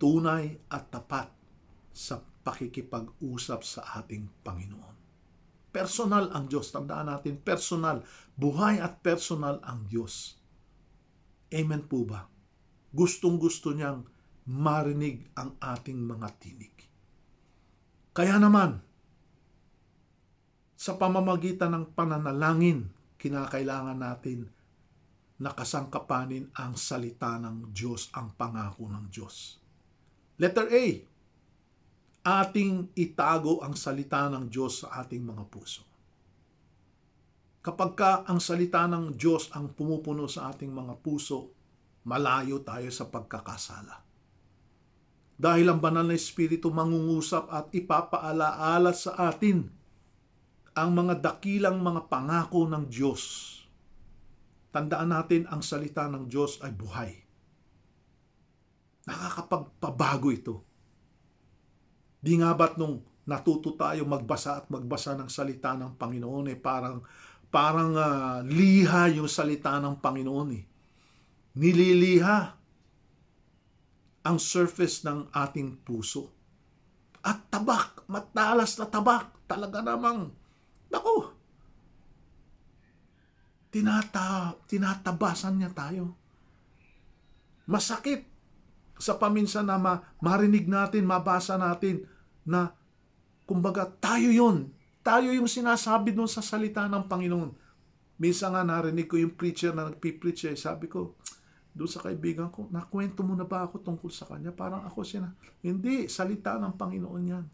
tunay 0.00 0.56
at 0.72 0.88
tapat 0.88 1.28
sa 1.92 2.20
pakikipag-usap 2.20 3.60
sa 3.64 3.80
ating 4.00 4.28
Panginoon. 4.44 4.96
Personal 5.72 6.32
ang 6.32 6.48
Diyos. 6.48 6.72
Tandaan 6.72 7.12
natin, 7.12 7.36
personal. 7.40 8.00
Buhay 8.36 8.76
at 8.84 9.00
personal 9.00 9.64
ang 9.64 9.88
Diyos. 9.88 10.36
Amen 11.48 11.88
po 11.88 12.04
ba? 12.04 12.28
Gustong-gusto 12.92 13.72
niyang 13.72 14.04
marinig 14.44 15.24
ang 15.32 15.56
ating 15.56 15.96
mga 15.96 16.28
tinig. 16.36 16.74
Kaya 18.12 18.36
naman, 18.36 18.80
sa 20.76 21.00
pamamagitan 21.00 21.72
ng 21.72 21.84
pananalangin, 21.96 22.92
kinakailangan 23.16 23.96
natin 23.96 24.52
nakasangkapanin 25.40 26.52
ang 26.56 26.76
salita 26.76 27.36
ng 27.40 27.72
Diyos, 27.72 28.08
ang 28.12 28.32
pangako 28.36 28.88
ng 28.88 29.08
Diyos. 29.08 29.60
Letter 30.36 30.68
A, 30.68 30.84
ating 32.26 32.92
itago 32.96 33.60
ang 33.64 33.76
salita 33.76 34.28
ng 34.28 34.48
Diyos 34.48 34.84
sa 34.84 35.00
ating 35.04 35.24
mga 35.24 35.44
puso. 35.48 35.95
Kapag 37.66 37.98
ka 37.98 38.22
ang 38.30 38.38
salita 38.38 38.86
ng 38.86 39.18
Diyos 39.18 39.50
ang 39.50 39.74
pumupuno 39.74 40.30
sa 40.30 40.54
ating 40.54 40.70
mga 40.70 41.02
puso, 41.02 41.50
malayo 42.06 42.62
tayo 42.62 42.86
sa 42.94 43.10
pagkakasala. 43.10 44.06
Dahil 45.34 45.66
ang 45.66 45.82
banal 45.82 46.06
na 46.06 46.14
Espiritu 46.14 46.70
mangungusap 46.70 47.50
at 47.50 47.66
ipapaalaala 47.74 48.94
sa 48.94 49.18
atin 49.18 49.66
ang 50.78 50.90
mga 50.94 51.18
dakilang 51.18 51.82
mga 51.82 52.06
pangako 52.06 52.70
ng 52.70 52.86
Diyos. 52.86 53.22
Tandaan 54.70 55.10
natin 55.10 55.50
ang 55.50 55.58
salita 55.58 56.06
ng 56.06 56.30
Diyos 56.30 56.62
ay 56.62 56.70
buhay. 56.70 57.10
Nakakapagpabago 59.10 60.28
ito. 60.30 60.56
Di 62.22 62.38
nga 62.38 62.54
ba't 62.54 62.78
nung 62.78 63.02
natuto 63.26 63.74
tayo 63.74 64.06
magbasa 64.06 64.62
at 64.62 64.70
magbasa 64.70 65.18
ng 65.18 65.26
salita 65.26 65.74
ng 65.74 65.98
Panginoon 65.98 66.46
eh 66.46 66.58
parang 66.58 67.02
parang 67.48 67.94
uh, 67.96 68.42
liha 68.44 69.12
yung 69.16 69.30
salita 69.30 69.78
ng 69.78 69.98
Panginoon 70.02 70.50
eh. 70.54 70.64
Nililiha 71.56 72.38
ang 74.26 74.38
surface 74.42 75.06
ng 75.06 75.30
ating 75.30 75.80
puso. 75.86 76.34
At 77.22 77.46
tabak, 77.50 78.06
matalas 78.10 78.78
na 78.78 78.86
tabak, 78.86 79.46
talaga 79.46 79.82
namang, 79.82 80.30
naku, 80.90 81.30
tinata, 83.70 84.54
tinatabasan 84.66 85.58
niya 85.58 85.70
tayo. 85.74 86.14
Masakit 87.66 88.26
sa 88.96 89.18
paminsan 89.18 89.66
na 89.66 89.76
ma, 89.76 90.00
marinig 90.22 90.66
natin, 90.66 91.06
mabasa 91.06 91.58
natin 91.58 92.06
na 92.46 92.72
kumbaga 93.44 93.90
tayo 93.98 94.30
yon 94.30 94.75
tayo 95.06 95.30
yung 95.30 95.46
sinasabi 95.46 96.10
doon 96.10 96.26
sa 96.26 96.42
salita 96.42 96.82
ng 96.90 97.06
Panginoon. 97.06 97.54
Minsan 98.18 98.58
nga 98.58 98.66
narinig 98.66 99.06
ko 99.06 99.14
yung 99.14 99.38
preacher 99.38 99.70
na 99.70 99.86
nagpipreach 99.86 100.50
eh, 100.50 100.58
sabi 100.58 100.90
ko, 100.90 101.14
doon 101.70 101.86
sa 101.86 102.02
kaibigan 102.02 102.50
ko, 102.50 102.66
nakwento 102.74 103.22
mo 103.22 103.38
na 103.38 103.46
ba 103.46 103.68
ako 103.68 103.86
tungkol 103.86 104.10
sa 104.10 104.26
kanya? 104.26 104.50
Parang 104.50 104.82
ako 104.82 105.06
siya 105.06 105.28
na, 105.28 105.30
hindi, 105.62 106.10
salita 106.10 106.58
ng 106.58 106.74
Panginoon 106.74 107.22
yan. 107.22 107.46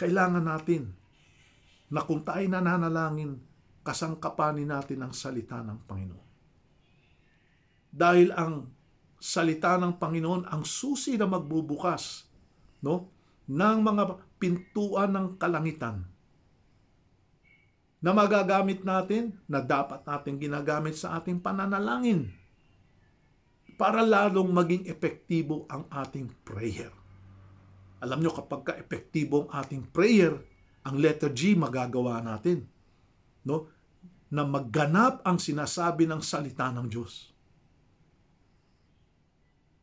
Kailangan 0.00 0.44
natin 0.46 0.88
na 1.92 2.00
kung 2.06 2.24
tayo 2.24 2.46
nananalangin, 2.48 3.36
kasangkapanin 3.84 4.72
natin 4.72 5.04
ang 5.04 5.12
salita 5.12 5.60
ng 5.60 5.78
Panginoon. 5.84 6.26
Dahil 7.92 8.32
ang 8.32 8.72
salita 9.20 9.76
ng 9.76 10.00
Panginoon 10.00 10.48
ang 10.48 10.68
susi 10.68 11.16
na 11.16 11.24
magbubukas 11.24 12.28
no 12.84 13.08
ng 13.48 13.78
mga 13.80 14.02
pintuan 14.44 15.08
ng 15.16 15.40
kalangitan 15.40 16.04
na 18.04 18.12
magagamit 18.12 18.84
natin, 18.84 19.32
na 19.48 19.64
dapat 19.64 20.04
natin 20.04 20.36
ginagamit 20.36 20.92
sa 20.92 21.16
ating 21.16 21.40
pananalangin 21.40 22.28
para 23.80 24.04
lalong 24.04 24.52
maging 24.52 24.84
epektibo 24.84 25.64
ang 25.72 25.88
ating 25.88 26.28
prayer. 26.44 26.92
Alam 28.04 28.20
nyo, 28.20 28.36
kapag 28.36 28.68
ka-epektibo 28.68 29.48
ang 29.48 29.64
ating 29.64 29.88
prayer, 29.88 30.36
ang 30.84 31.00
letter 31.00 31.32
G 31.32 31.56
magagawa 31.56 32.20
natin. 32.20 32.68
No? 33.48 33.72
Na 34.28 34.44
magganap 34.44 35.24
ang 35.24 35.40
sinasabi 35.40 36.04
ng 36.04 36.20
salita 36.20 36.68
ng 36.76 36.84
Diyos. 36.84 37.32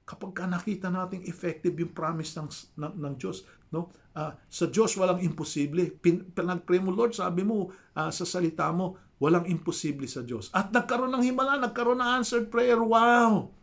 Kapag 0.05 0.31
ka 0.37 0.45
nakita 0.45 0.93
nating 0.93 1.25
effective 1.25 1.73
yung 1.73 1.97
promise 1.97 2.37
ng, 2.37 2.49
ng, 2.77 2.93
ng 3.01 3.13
Diyos, 3.17 3.41
no? 3.71 3.91
Uh, 4.11 4.35
sa 4.51 4.67
Diyos 4.67 4.91
walang 4.99 5.23
imposible. 5.23 5.87
Pin, 5.97 6.27
pinag-pray 6.35 6.83
mo, 6.83 6.91
Lord, 6.91 7.15
sabi 7.15 7.47
mo 7.47 7.71
uh, 7.71 8.11
sa 8.11 8.27
salita 8.27 8.67
mo, 8.75 8.99
walang 9.23 9.47
imposible 9.47 10.05
sa 10.05 10.21
Diyos. 10.21 10.51
At 10.51 10.75
nagkaroon 10.75 11.15
ng 11.15 11.23
himala, 11.23 11.55
nagkaroon 11.57 12.03
ng 12.03 12.11
answered 12.19 12.51
prayer. 12.51 12.77
Wow! 12.77 13.55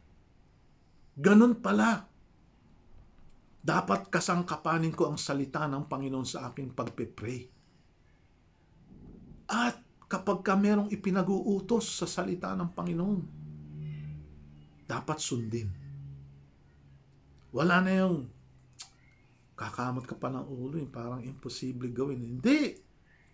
Ganun 1.19 1.61
pala. 1.61 2.09
Dapat 3.61 4.09
kasangkapanin 4.09 4.97
ko 4.97 5.13
ang 5.13 5.19
salita 5.21 5.69
ng 5.69 5.85
Panginoon 5.85 6.25
sa 6.25 6.49
aking 6.49 6.73
pagpe-pray. 6.73 7.41
At 9.53 9.77
kapag 10.09 10.41
ka 10.41 10.57
merong 10.57 10.89
ipinag-uutos 10.89 12.01
sa 12.01 12.09
salita 12.09 12.57
ng 12.57 12.73
Panginoon, 12.73 13.21
dapat 14.89 15.19
sundin. 15.21 15.69
Wala 17.53 17.85
na 17.85 17.93
yung 17.93 18.38
kakamot 19.59 20.07
ka 20.07 20.15
pa 20.15 20.31
ng 20.31 20.47
ulo, 20.47 20.79
yung 20.79 20.95
parang 20.95 21.19
imposible 21.19 21.91
gawin. 21.91 22.23
Hindi! 22.23 22.79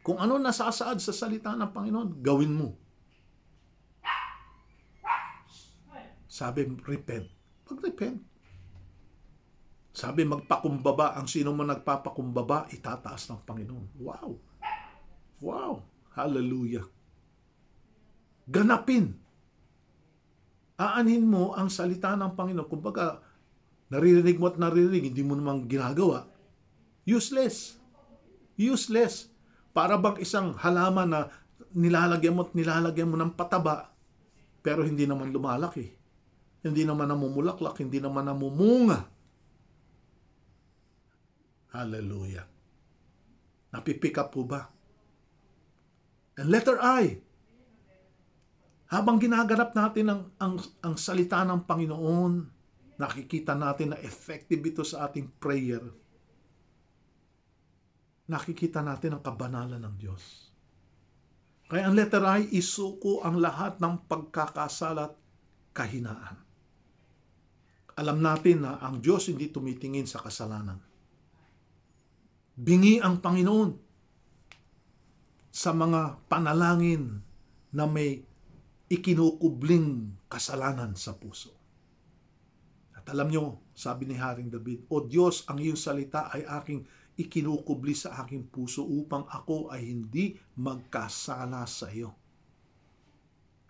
Kung 0.01 0.17
ano 0.21 0.41
nasasaad 0.41 1.01
sa 1.01 1.13
salita 1.13 1.53
ng 1.53 1.69
Panginoon, 1.69 2.25
gawin 2.25 2.53
mo. 2.57 2.81
Sabi, 6.29 6.67
repent. 6.67 7.31
Mag-repent. 7.71 8.19
Sabi, 9.95 10.27
magpakumbaba. 10.27 11.17
Ang 11.17 11.31
sino 11.31 11.57
man 11.57 11.73
nagpapakumbaba, 11.73 12.69
itataas 12.75 13.31
ng 13.31 13.41
Panginoon. 13.47 13.85
Wow! 14.03 14.29
Wow! 15.41 15.73
Hallelujah! 16.13 16.85
Ganapin. 18.45 19.17
Aanhin 20.77 21.25
mo 21.25 21.57
ang 21.57 21.73
salita 21.73 22.13
ng 22.13 22.37
Panginoon. 22.37 22.69
Kumbaga, 22.69 23.24
naririnig 23.95 24.43
mo 24.43 24.51
at 24.51 24.59
naririnig, 24.59 25.15
hindi 25.15 25.23
mo 25.23 25.39
namang 25.39 25.71
ginagawa, 25.71 26.27
useless. 27.07 27.79
Useless. 28.59 29.31
Para 29.71 29.95
bang 29.95 30.19
isang 30.19 30.59
halaman 30.59 31.09
na 31.11 31.21
nilalagyan 31.75 32.35
mo 32.35 32.47
at 32.47 32.55
nilalagyan 32.55 33.11
mo 33.11 33.15
ng 33.19 33.35
pataba, 33.39 33.95
pero 34.67 34.83
hindi 34.83 35.07
naman 35.07 35.31
lumalaki. 35.31 35.95
Hindi 36.65 36.83
naman 36.83 37.11
namumulaklak, 37.11 37.79
hindi 37.79 38.03
naman 38.03 38.27
namumunga. 38.27 39.07
Hallelujah. 41.75 42.47
Napipick 43.75 44.15
up 44.19 44.31
po 44.31 44.47
ba? 44.47 44.71
And 46.39 46.51
letter 46.51 46.79
I, 46.79 47.19
habang 48.91 49.19
ginaganap 49.19 49.75
natin 49.75 50.07
ang, 50.07 50.23
ang, 50.39 50.55
ang 50.83 50.95
salita 50.95 51.43
ng 51.43 51.67
Panginoon, 51.67 52.54
nakikita 53.01 53.59
natin 53.59 53.95
na 53.95 53.99
effective 54.03 54.63
ito 54.63 54.83
sa 54.87 55.09
ating 55.09 55.27
prayer. 55.39 55.83
Nakikita 58.31 58.81
natin 58.81 59.19
ang 59.19 59.23
kabanalan 59.23 59.83
ng 59.83 59.97
Diyos. 60.01 60.55
Kaya 61.69 61.89
ang 61.89 61.97
letter 61.97 62.25
I, 62.25 62.49
isuko 62.55 63.25
ang 63.25 63.41
lahat 63.41 63.81
ng 63.81 64.05
pagkakasalat 64.07 65.13
kahinaan. 65.75 66.37
Alam 67.95 68.19
natin 68.21 68.67
na 68.67 68.79
ang 68.83 68.99
Diyos 68.99 69.31
hindi 69.31 69.51
tumitingin 69.51 70.07
sa 70.07 70.23
kasalanan. 70.23 70.79
Bingi 72.55 73.03
ang 73.03 73.19
Panginoon 73.19 73.71
sa 75.55 75.71
mga 75.71 76.27
panalangin 76.27 77.23
na 77.75 77.87
may 77.87 78.23
ikinukubling 78.91 80.15
kasalanan 80.31 80.95
sa 80.95 81.15
puso. 81.19 81.64
At 83.05 83.13
alam 83.13 83.29
nyo, 83.29 83.61
sabi 83.77 84.09
ni 84.09 84.17
Haring 84.17 84.49
David, 84.49 84.89
O 84.89 85.05
Diyos, 85.05 85.45
ang 85.45 85.61
iyong 85.61 85.77
salita 85.77 86.33
ay 86.33 86.49
aking 86.49 86.89
ikinukubli 87.21 87.93
sa 87.93 88.17
aking 88.25 88.49
puso 88.49 88.81
upang 88.81 89.29
ako 89.29 89.69
ay 89.69 89.93
hindi 89.93 90.41
magkasala 90.57 91.69
sa 91.69 91.93
iyo. 91.93 92.17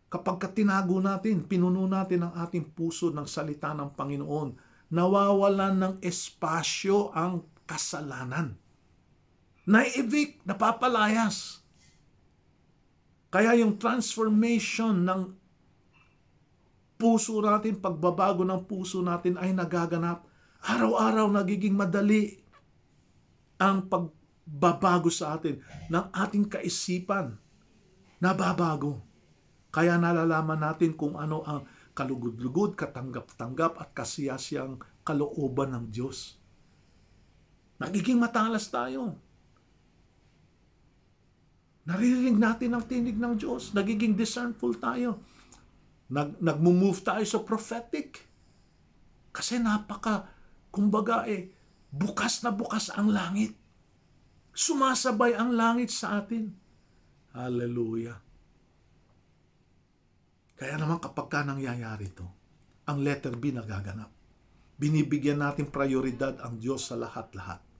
Kapag 0.06 0.54
tinago 0.54 1.02
natin, 1.02 1.42
pinuno 1.50 1.82
natin 1.90 2.30
ang 2.30 2.34
ating 2.46 2.70
puso 2.78 3.10
ng 3.10 3.26
salita 3.26 3.74
ng 3.74 3.90
Panginoon, 3.98 4.54
nawawalan 4.94 5.74
ng 5.74 5.94
espasyo 5.98 7.10
ang 7.10 7.42
kasalanan. 7.66 8.54
Naibig, 9.66 10.38
napapalayas. 10.46 11.66
Kaya 13.34 13.58
yung 13.58 13.82
transformation 13.82 15.02
ng 15.02 15.20
puso 16.94 17.38
natin, 17.42 17.78
pagbabago 17.78 18.46
ng 18.46 18.62
puso 18.64 19.02
natin 19.02 19.36
ay 19.38 19.52
nagaganap. 19.52 20.24
Araw-araw 20.64 21.28
nagiging 21.28 21.76
madali 21.76 22.40
ang 23.60 23.86
pagbabago 23.86 25.12
sa 25.12 25.36
atin 25.36 25.60
ng 25.90 26.04
ating 26.10 26.48
kaisipan. 26.48 27.36
Nababago. 28.22 29.04
Kaya 29.74 29.98
nalalaman 29.98 30.62
natin 30.62 30.94
kung 30.94 31.18
ano 31.18 31.42
ang 31.44 31.66
kalugod-lugod, 31.92 32.78
katanggap-tanggap 32.78 33.78
at 33.78 33.90
kasiyasiyang 33.92 34.78
kalooban 35.04 35.74
ng 35.74 35.84
Diyos. 35.90 36.38
Nagiging 37.78 38.16
matalas 38.16 38.70
tayo. 38.70 39.18
Naririnig 41.84 42.38
natin 42.40 42.72
ang 42.72 42.84
tinig 42.88 43.18
ng 43.18 43.34
Diyos. 43.36 43.76
Nagiging 43.76 44.16
discernful 44.16 44.72
tayo. 44.80 45.20
Nag, 46.14 46.38
nagmumove 46.38 47.02
tayo 47.02 47.26
sa 47.26 47.42
prophetic. 47.42 48.22
Kasi 49.34 49.58
napaka, 49.58 50.30
kumbaga 50.70 51.26
eh, 51.26 51.50
bukas 51.90 52.46
na 52.46 52.54
bukas 52.54 52.94
ang 52.94 53.10
langit. 53.10 53.58
Sumasabay 54.54 55.34
ang 55.34 55.58
langit 55.58 55.90
sa 55.90 56.22
atin. 56.22 56.54
Hallelujah. 57.34 58.22
Kaya 60.54 60.78
naman 60.78 61.02
kapag 61.02 61.26
ka 61.26 61.42
nangyayari 61.42 62.14
ito, 62.14 62.30
ang 62.86 63.02
letter 63.02 63.34
B 63.34 63.50
nagaganap. 63.50 64.14
Binibigyan 64.78 65.42
natin 65.42 65.66
prioridad 65.66 66.38
ang 66.38 66.62
Diyos 66.62 66.86
sa 66.86 66.94
lahat-lahat. 66.94 67.73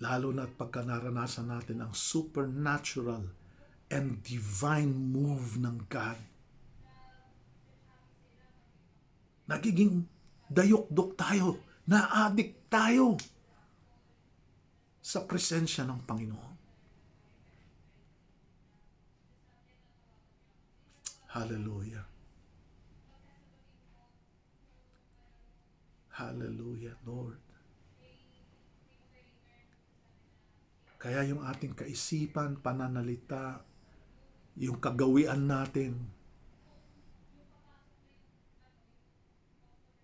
Lalo 0.00 0.32
na 0.32 0.48
pagka 0.48 0.80
naranasan 0.80 1.52
natin 1.52 1.84
ang 1.84 1.92
supernatural 1.92 3.28
and 3.92 4.24
divine 4.24 4.96
move 5.12 5.60
ng 5.60 5.84
God. 5.92 6.16
Nagiging 9.50 10.08
dayok-dok 10.48 11.10
tayo, 11.20 11.60
naadik 11.84 12.70
tayo 12.72 13.20
sa 15.04 15.26
presensya 15.26 15.84
ng 15.84 16.00
Panginoon. 16.06 16.54
Hallelujah. 21.30 22.06
Hallelujah, 26.14 26.96
Lord. 27.06 27.49
Kaya 31.00 31.24
yung 31.24 31.40
ating 31.40 31.72
kaisipan, 31.72 32.60
pananalita, 32.60 33.64
yung 34.60 34.76
kagawian 34.76 35.48
natin, 35.48 35.96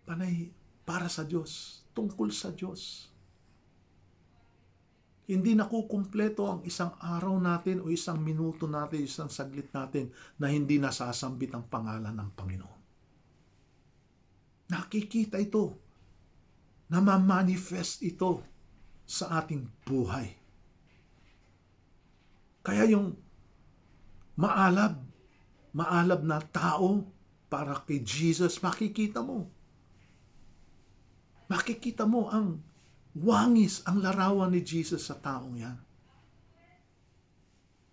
panay 0.09 0.49
para 0.89 1.13
sa 1.13 1.29
Diyos, 1.29 1.85
tungkol 1.93 2.33
sa 2.33 2.49
Diyos. 2.57 3.13
Hindi 5.29 5.53
nakukumpleto 5.59 6.49
ang 6.49 6.61
isang 6.65 6.97
araw 6.97 7.35
natin 7.45 7.85
o 7.85 7.93
isang 7.93 8.17
minuto 8.23 8.65
natin, 8.65 9.05
isang 9.05 9.29
saglit 9.29 9.69
natin 9.77 10.09
na 10.41 10.49
hindi 10.49 10.81
nasasambit 10.81 11.53
ang 11.53 11.69
pangalan 11.69 12.15
ng 12.15 12.31
Panginoon. 12.33 12.81
Nakikita 14.73 15.37
ito, 15.37 15.77
namamanifest 16.89 18.01
ito 18.07 18.41
sa 19.03 19.43
ating 19.43 19.67
buhay. 19.85 20.46
Kaya 22.67 22.83
yung 22.91 23.14
maalab, 24.35 24.99
maalab 25.71 26.27
na 26.27 26.43
tao 26.43 27.07
para 27.47 27.79
kay 27.87 28.03
Jesus, 28.03 28.59
makikita 28.59 29.23
mo. 29.23 29.47
Makikita 31.47 32.03
mo 32.11 32.27
ang 32.27 32.59
wangis, 33.14 33.87
ang 33.87 34.03
larawan 34.03 34.51
ni 34.51 34.67
Jesus 34.67 35.07
sa 35.07 35.14
taong 35.14 35.55
yan. 35.55 35.79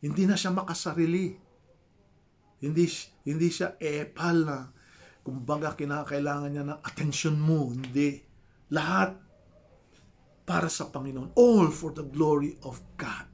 Hindi 0.02 0.26
na 0.26 0.34
siya 0.34 0.50
makasarili. 0.50 1.38
Hindi, 2.66 2.86
hindi 3.30 3.48
siya 3.54 3.78
epal 3.78 4.42
na 4.42 4.58
kumbaga 5.22 5.78
kinakailangan 5.78 6.50
niya 6.50 6.66
ng 6.66 6.80
atensyon 6.82 7.38
mo. 7.38 7.70
Hindi. 7.70 8.20
Lahat 8.74 9.16
para 10.44 10.66
sa 10.66 10.90
Panginoon. 10.90 11.38
All 11.38 11.70
for 11.70 11.94
the 11.94 12.04
glory 12.04 12.58
of 12.66 12.82
God. 12.98 13.33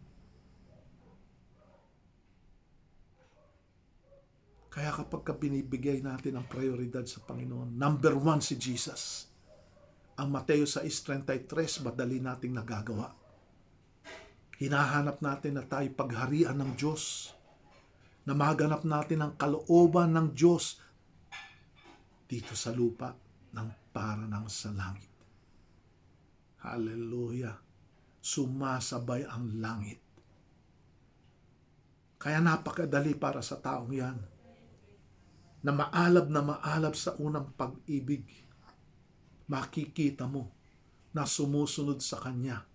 Kaya 4.69 4.93
kapag 4.93 5.25
ka 5.25 5.33
binibigay 5.33 6.05
natin 6.05 6.37
ang 6.37 6.45
prioridad 6.45 7.01
sa 7.09 7.25
Panginoon, 7.25 7.73
number 7.73 8.13
one 8.13 8.37
si 8.37 8.53
Jesus. 8.53 9.25
Ang 10.21 10.29
Mateo 10.29 10.69
6.33, 10.69 11.81
madali 11.81 12.21
nating 12.21 12.53
nagagawa. 12.53 13.09
Hinahanap 14.61 15.25
natin 15.25 15.57
na 15.57 15.65
tayo 15.65 15.89
pagharian 15.97 16.53
ng 16.53 16.77
Diyos. 16.77 17.33
Na 18.29 18.37
maganap 18.37 18.85
natin 18.85 19.25
ang 19.25 19.33
kalooban 19.33 20.13
ng 20.13 20.37
Diyos 20.37 20.77
dito 22.29 22.53
sa 22.53 22.69
lupa 22.69 23.09
ng 23.57 23.89
para 23.89 24.29
ng 24.29 24.45
sa 24.45 24.69
langit. 24.69 25.09
Hallelujah. 26.61 27.57
Sumasabay 28.21 29.25
ang 29.25 29.57
langit. 29.57 29.97
Kaya 32.21 32.37
napakadali 32.37 33.17
para 33.17 33.41
sa 33.41 33.57
taong 33.57 33.89
yan 33.95 34.38
na 35.59 35.71
maalab 35.75 36.31
na 36.31 36.41
maalab 36.43 36.95
sa 36.95 37.15
unang 37.19 37.51
pag-ibig, 37.55 38.23
makikita 39.49 40.29
mo 40.29 40.53
na 41.11 41.25
sumusunod 41.25 41.99
sa 41.99 42.21
Kanya 42.21 42.69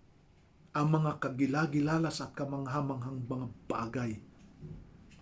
ang 0.75 0.91
mga 0.91 1.23
kagilagilalas 1.23 2.19
at 2.19 2.35
kamanghamanghang 2.35 3.23
mga 3.23 3.47
bagay. 3.63 4.19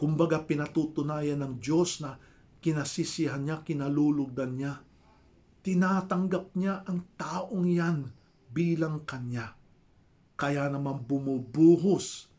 Kumbaga 0.01 0.41
pinatutunayan 0.41 1.45
ng 1.45 1.61
Diyos 1.61 2.01
na 2.01 2.17
kinasisihan 2.57 3.37
niya, 3.37 3.61
kinalulugdan 3.61 4.57
niya. 4.57 4.81
Tinatanggap 5.61 6.57
niya 6.57 6.81
ang 6.89 7.05
taong 7.15 7.69
yan 7.69 8.09
bilang 8.49 9.05
Kanya. 9.05 9.53
Kaya 10.33 10.65
naman 10.73 11.05
bumubuhos, 11.05 12.33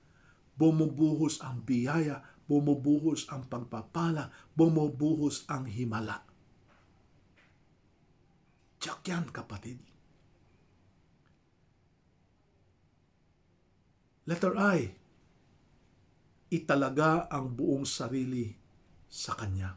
bumubuhos 0.58 1.38
ang 1.38 1.62
biyaya, 1.62 2.18
bumubuhos 2.45 3.28
ang 3.32 3.49
pagpapala, 3.49 4.28
bumubuhos 4.53 5.49
ang 5.49 5.64
himala. 5.64 6.20
Tiyak 8.80 9.01
yan, 9.09 9.26
kapatid. 9.32 9.80
Letter 14.24 14.57
I, 14.57 14.88
italaga 16.53 17.28
ang 17.28 17.53
buong 17.53 17.84
sarili 17.84 18.53
sa 19.09 19.36
Kanya. 19.36 19.76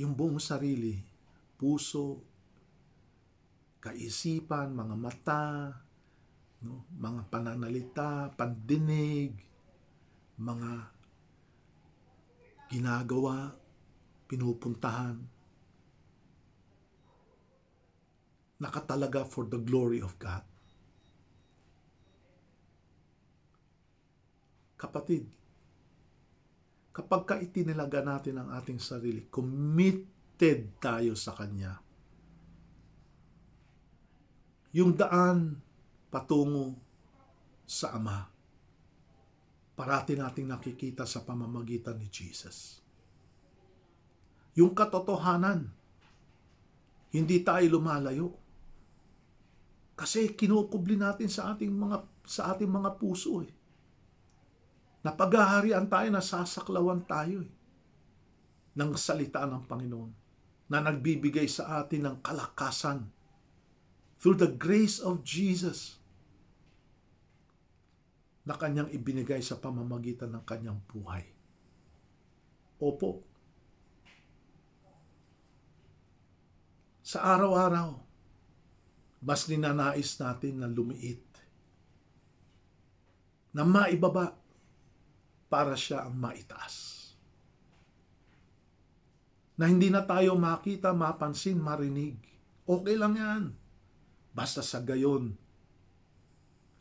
Yung 0.00 0.16
buong 0.16 0.40
sarili, 0.40 0.96
puso, 1.60 2.24
kaisipan, 3.80 4.72
mga 4.72 4.96
mata, 4.96 5.44
no? 6.64 6.84
mga 6.96 7.22
pananalita, 7.32 8.32
pandinig, 8.36 9.32
mga 10.40 10.72
ginagawa, 12.70 13.52
pinupuntahan, 14.28 15.18
nakatalaga 18.60 19.24
for 19.24 19.48
the 19.48 19.58
glory 19.58 20.04
of 20.04 20.14
God. 20.20 20.44
Kapatid, 24.80 25.28
kapag 26.92 27.22
ka 27.28 27.34
itinilaga 27.36 28.00
natin 28.00 28.40
ang 28.40 28.48
ating 28.56 28.80
sarili, 28.80 29.28
committed 29.28 30.72
tayo 30.80 31.12
sa 31.16 31.36
Kanya. 31.36 31.76
Yung 34.72 34.94
daan 34.94 35.58
patungo 36.10 36.74
sa 37.70 37.94
Ama, 37.94 38.26
parati 39.78 40.18
nating 40.18 40.50
nakikita 40.50 41.06
sa 41.06 41.22
pamamagitan 41.22 41.94
ni 41.96 42.10
Jesus. 42.10 42.82
Yung 44.58 44.74
katotohanan, 44.74 45.70
hindi 47.14 47.38
tayo 47.46 47.78
lumalayo. 47.78 48.34
Kasi 49.94 50.34
kinukubli 50.34 50.98
natin 50.98 51.30
sa 51.30 51.54
ating 51.54 51.70
mga 51.70 51.98
sa 52.26 52.50
ating 52.54 52.66
mga 52.66 52.98
puso 52.98 53.46
eh. 53.46 53.52
Napaghaharian 55.06 55.86
tayo, 55.88 56.08
nasasaklawan 56.12 57.06
tayo 57.08 57.40
eh, 57.40 57.52
ng 58.76 58.92
salita 58.98 59.46
ng 59.48 59.64
Panginoon 59.64 60.12
na 60.70 60.78
nagbibigay 60.78 61.48
sa 61.48 61.80
atin 61.82 62.06
ng 62.06 62.16
kalakasan 62.20 63.08
through 64.20 64.36
the 64.36 64.50
grace 64.50 65.00
of 65.00 65.24
Jesus 65.24 65.99
na 68.50 68.58
kanyang 68.58 68.90
ibinigay 68.90 69.38
sa 69.46 69.62
pamamagitan 69.62 70.34
ng 70.34 70.42
kanyang 70.42 70.82
buhay. 70.90 71.22
Opo. 72.82 73.22
Sa 77.06 77.22
araw-araw, 77.22 77.94
mas 79.22 79.46
ninanais 79.46 80.18
natin 80.18 80.58
na 80.58 80.66
lumiit, 80.66 81.22
na 83.54 83.62
maibaba 83.62 84.34
para 85.46 85.78
siya 85.78 86.10
ang 86.10 86.18
maitaas. 86.18 87.06
Na 89.54 89.70
hindi 89.70 89.94
na 89.94 90.02
tayo 90.02 90.34
makita, 90.34 90.90
mapansin, 90.90 91.62
marinig. 91.62 92.18
Okay 92.66 92.98
lang 92.98 93.14
yan. 93.14 93.44
Basta 94.34 94.58
sa 94.58 94.82
gayon, 94.82 95.38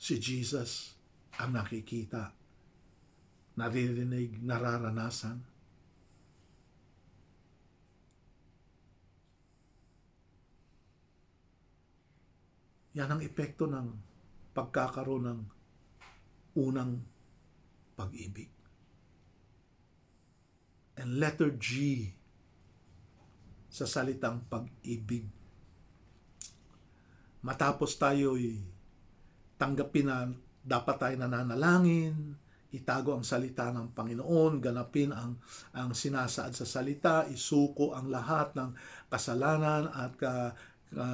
si 0.01 0.17
Jesus 0.17 0.98
ang 1.39 1.55
nakikita, 1.55 2.35
naririnig, 3.55 4.43
nararanasan. 4.43 5.39
Yan 12.99 13.07
ang 13.07 13.21
epekto 13.23 13.71
ng 13.71 13.87
pagkakaroon 14.51 15.23
ng 15.31 15.41
unang 16.59 16.99
pag-ibig. 17.95 18.51
And 20.99 21.15
letter 21.15 21.55
G 21.55 22.03
sa 23.71 23.87
salitang 23.87 24.43
pag-ibig. 24.51 25.23
Matapos 27.39 27.95
tayo'y 27.95 28.59
tanggapin 29.55 30.11
na 30.11 30.27
dapat 30.69 30.95
tayo 31.01 31.15
nananalangin, 31.17 32.37
itago 32.69 33.17
ang 33.17 33.25
salita 33.25 33.73
ng 33.73 33.97
Panginoon, 33.97 34.61
ganapin 34.61 35.09
ang, 35.09 35.41
ang 35.73 35.89
sinasaad 35.97 36.53
sa 36.53 36.65
salita, 36.69 37.25
isuko 37.25 37.97
ang 37.97 38.13
lahat 38.13 38.53
ng 38.53 38.77
kasalanan 39.09 39.89
at 39.89 40.13
ka, 40.13 40.53
ka, 40.93 41.07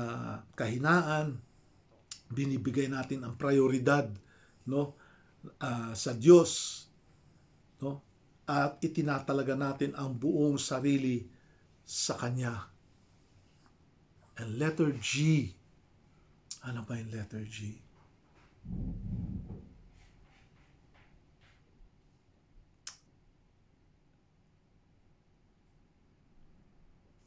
kahinaan, 0.60 1.40
binibigay 2.28 2.92
natin 2.92 3.24
ang 3.24 3.40
prioridad 3.40 4.12
no 4.66 4.98
uh, 5.62 5.94
sa 5.94 6.18
Diyos 6.18 6.84
no 7.86 8.02
at 8.50 8.82
itinatalaga 8.82 9.54
natin 9.54 9.94
ang 9.94 10.18
buong 10.18 10.58
sarili 10.58 11.22
sa 11.86 12.18
kanya. 12.18 12.66
And 14.42 14.58
letter 14.58 14.92
G. 15.00 15.48
Ano 16.66 16.82
ba 16.82 16.98
yung 16.98 17.14
letter 17.14 17.46
G 17.46 17.86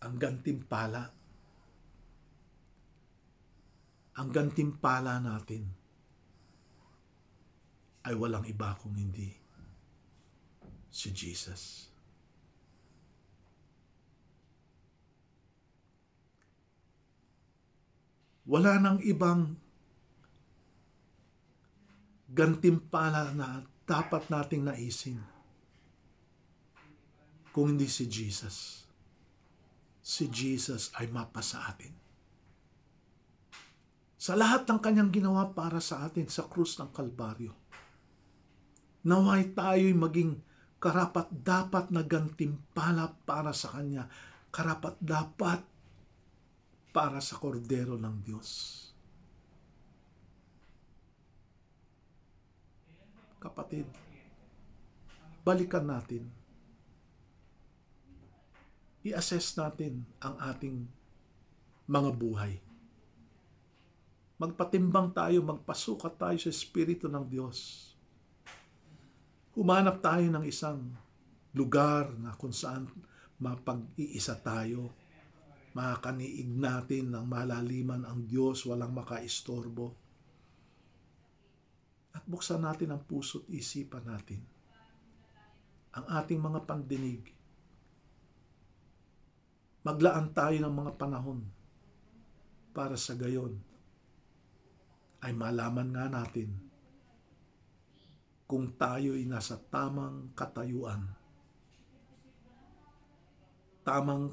ang 0.09 0.17
gantimpala 0.17 1.13
ang 4.19 4.35
gantimpala 4.35 5.23
natin 5.23 5.63
ay 8.09 8.17
walang 8.19 8.43
iba 8.51 8.75
kung 8.81 8.99
hindi 8.99 9.31
si 10.91 11.15
Jesus. 11.15 11.87
Wala 18.49 18.81
nang 18.83 18.99
ibang 19.05 19.55
gantimpala 22.33 23.31
na 23.37 23.63
dapat 23.87 24.27
nating 24.33 24.67
naisin 24.67 25.21
kung 27.55 27.77
hindi 27.77 27.87
si 27.87 28.09
Jesus. 28.09 28.88
Si 30.09 30.33
Jesus 30.33 30.89
ay 30.97 31.13
mapa 31.13 31.45
sa 31.45 31.69
atin 31.69 31.99
sa 34.19 34.35
lahat 34.35 34.67
ng 34.67 34.83
kanyang 34.83 35.15
ginawa 35.15 35.55
para 35.55 35.79
sa 35.79 36.03
atin 36.03 36.27
sa 36.27 36.51
krus 36.51 36.75
ng 36.83 36.91
Kalbaryo. 36.91 37.55
Naway 39.07 39.55
tayo'y 39.55 39.95
maging 39.95 40.43
karapat 40.83 41.31
dapat 41.31 41.95
na 41.95 42.03
gantimpala 42.03 43.15
para 43.23 43.55
sa 43.55 43.79
Kanya, 43.79 44.11
karapat 44.51 44.99
dapat 44.99 45.63
para 46.91 47.23
sa 47.23 47.39
kordero 47.39 47.95
ng 47.95 48.17
Diyos. 48.27 48.51
Kapatid, 53.39 53.87
balikan 55.47 55.87
natin. 55.87 56.38
I-assess 59.09 59.57
natin 59.57 60.05
ang 60.21 60.37
ating 60.39 60.85
mga 61.89 62.11
buhay 62.13 62.69
magpatimbang 64.39 65.11
tayo, 65.11 65.43
magpasukat 65.43 66.15
tayo 66.15 66.39
sa 66.39 66.51
Espiritu 66.55 67.11
ng 67.11 67.27
Diyos. 67.27 67.91
Humanap 69.59 69.99
tayo 69.99 70.23
ng 70.31 70.47
isang 70.47 70.95
lugar 71.51 72.15
na 72.15 72.39
kung 72.39 72.55
saan 72.55 72.87
mapag-iisa 73.43 74.39
tayo, 74.39 74.95
makakaniig 75.75 76.55
natin 76.55 77.11
ng 77.11 77.27
malaliman 77.27 78.07
ang 78.07 78.23
Diyos, 78.23 78.63
walang 78.63 78.95
makaistorbo. 78.95 79.91
At 82.15 82.23
buksan 82.23 82.63
natin 82.63 82.95
ang 82.95 83.03
puso't 83.03 83.43
isipan 83.51 84.07
natin. 84.07 84.39
Ang 85.99 86.07
ating 86.15 86.39
mga 86.39 86.63
pandinig. 86.63 87.27
Maglaan 89.87 90.35
tayo 90.35 90.59
ng 90.59 90.75
mga 90.75 90.93
panahon 90.99 91.41
para 92.75 92.99
sa 92.99 93.15
gayon 93.15 93.55
ay 95.23 95.35
malaman 95.35 95.89
nga 95.95 96.07
natin 96.11 96.51
kung 98.49 98.73
tayo'y 98.81 99.29
nasa 99.29 99.61
tamang 99.61 100.33
katayuan, 100.33 101.05
tamang 103.85 104.33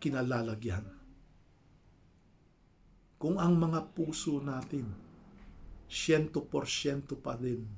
kinalalagyan. 0.00 0.86
Kung 3.20 3.36
ang 3.36 3.56
mga 3.60 3.92
puso 3.92 4.40
natin, 4.40 4.88
siyento 5.84 6.40
porsyento 6.40 7.20
pa 7.20 7.36
din, 7.36 7.68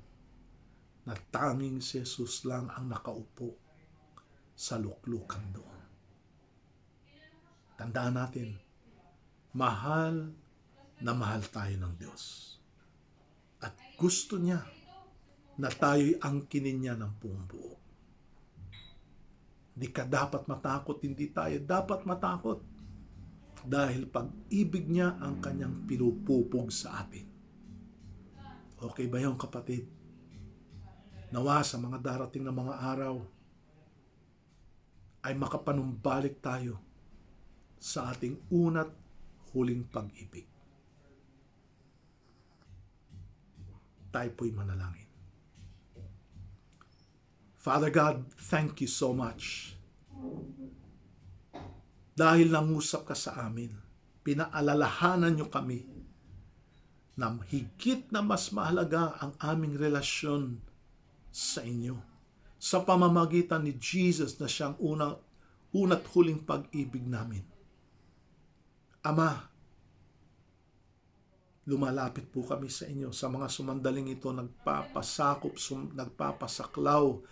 na 1.06 1.14
tanging 1.14 1.78
si 1.78 2.02
Jesus 2.02 2.42
lang 2.46 2.66
ang 2.70 2.90
nakaupo 2.90 3.54
sa 4.58 4.74
luklukan 4.74 5.44
doon. 5.54 5.75
Tandaan 7.76 8.16
natin, 8.16 8.56
mahal 9.52 10.32
na 10.96 11.12
mahal 11.12 11.44
tayo 11.52 11.76
ng 11.76 11.94
Diyos. 12.00 12.56
At 13.60 13.76
gusto 14.00 14.40
niya 14.40 14.64
na 15.60 15.68
tayo'y 15.68 16.16
angkinin 16.20 16.80
niya 16.80 16.94
ng 16.96 17.12
buong 17.20 17.44
buo. 17.44 17.76
Hindi 19.76 19.92
ka 19.92 20.08
dapat 20.08 20.48
matakot, 20.48 21.04
hindi 21.04 21.28
tayo 21.28 21.60
dapat 21.60 22.08
matakot. 22.08 22.64
Dahil 23.60 24.08
pag-ibig 24.08 24.88
niya 24.88 25.20
ang 25.20 25.36
kanyang 25.44 25.84
pinupupog 25.84 26.72
sa 26.72 27.04
atin. 27.04 27.28
Okay 28.80 29.04
ba 29.04 29.20
yung 29.20 29.36
kapatid? 29.36 29.84
Nawa 31.28 31.60
sa 31.60 31.76
mga 31.76 32.00
darating 32.00 32.44
na 32.44 32.56
mga 32.56 32.72
araw 32.72 33.20
ay 35.28 35.36
makapanumbalik 35.36 36.40
tayo 36.40 36.85
sa 37.80 38.12
ating 38.12 38.50
unat 38.50 38.90
huling 39.52 39.86
pag-ibig. 39.88 40.56
tayo 44.16 44.32
po'y 44.32 44.48
manalangin. 44.48 45.04
Father 47.60 47.92
God, 47.92 48.24
thank 48.48 48.80
you 48.80 48.88
so 48.88 49.12
much. 49.12 49.76
Dahil 52.16 52.48
nangusap 52.48 53.04
ka 53.04 53.12
sa 53.12 53.44
amin, 53.44 53.76
pinaalalahanan 54.24 55.36
niyo 55.36 55.52
kami 55.52 55.84
na 57.12 57.36
higit 57.44 58.08
na 58.08 58.24
mas 58.24 58.48
mahalaga 58.56 59.20
ang 59.20 59.36
aming 59.36 59.76
relasyon 59.76 60.64
sa 61.28 61.60
inyo. 61.60 62.00
Sa 62.56 62.80
pamamagitan 62.80 63.68
ni 63.68 63.76
Jesus 63.76 64.40
na 64.40 64.48
siyang 64.48 64.80
unang, 64.80 65.20
una't 65.76 66.08
huling 66.16 66.40
pag-ibig 66.40 67.04
namin. 67.04 67.44
Ama, 69.06 69.38
lumalapit 71.70 72.26
po 72.26 72.42
kami 72.42 72.66
sa 72.66 72.90
inyo. 72.90 73.14
Sa 73.14 73.30
mga 73.30 73.46
sumandaling 73.46 74.10
ito, 74.10 74.34
nagpapasakop, 74.34 75.54
sum, 75.54 75.94
nagpapasaklaw. 75.94 77.22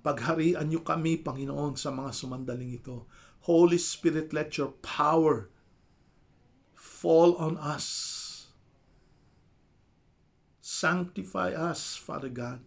Pagharian 0.00 0.64
niyo 0.64 0.80
kami, 0.80 1.20
Panginoon, 1.20 1.76
sa 1.76 1.92
mga 1.92 2.16
sumandaling 2.16 2.80
ito. 2.80 3.04
Holy 3.44 3.76
Spirit, 3.76 4.32
let 4.32 4.56
your 4.56 4.72
power 4.80 5.52
fall 6.72 7.36
on 7.36 7.60
us. 7.60 8.32
Sanctify 10.64 11.52
us, 11.52 11.96
Father 11.96 12.32
God, 12.32 12.64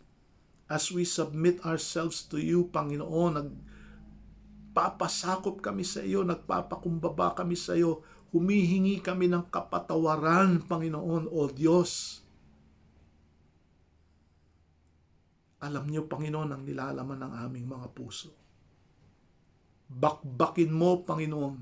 as 0.69 0.93
we 0.93 1.01
submit 1.01 1.65
ourselves 1.65 2.21
to 2.29 2.37
you, 2.37 2.69
Panginoon. 2.69 3.57
Nagpapasakop 4.77 5.57
kami 5.57 5.81
sa 5.81 6.05
iyo, 6.05 6.21
nagpapakumbaba 6.21 7.33
kami 7.33 7.57
sa 7.57 7.73
iyo, 7.73 8.05
humihingi 8.29 9.01
kami 9.01 9.25
ng 9.25 9.49
kapatawaran, 9.49 10.61
Panginoon, 10.69 11.25
O 11.33 11.49
Diyos. 11.49 12.21
Alam 15.65 15.89
niyo, 15.89 16.05
Panginoon, 16.05 16.53
ang 16.53 16.61
nilalaman 16.61 17.25
ng 17.25 17.33
aming 17.49 17.65
mga 17.65 17.89
puso. 17.89 18.29
Bakbakin 19.89 20.69
mo, 20.69 21.01
Panginoon, 21.01 21.57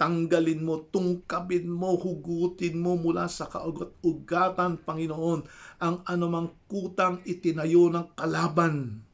tanggalin 0.00 0.64
mo, 0.64 0.80
tungkabin 0.88 1.68
mo, 1.68 1.92
hugutin 2.00 2.80
mo 2.80 2.96
mula 2.96 3.28
sa 3.28 3.52
kaugat-ugatan, 3.52 4.80
Panginoon, 4.80 5.44
ang 5.76 6.00
anumang 6.08 6.56
kutang 6.72 7.20
itinayo 7.28 7.92
ng 7.92 8.16
kalaban. 8.16 9.04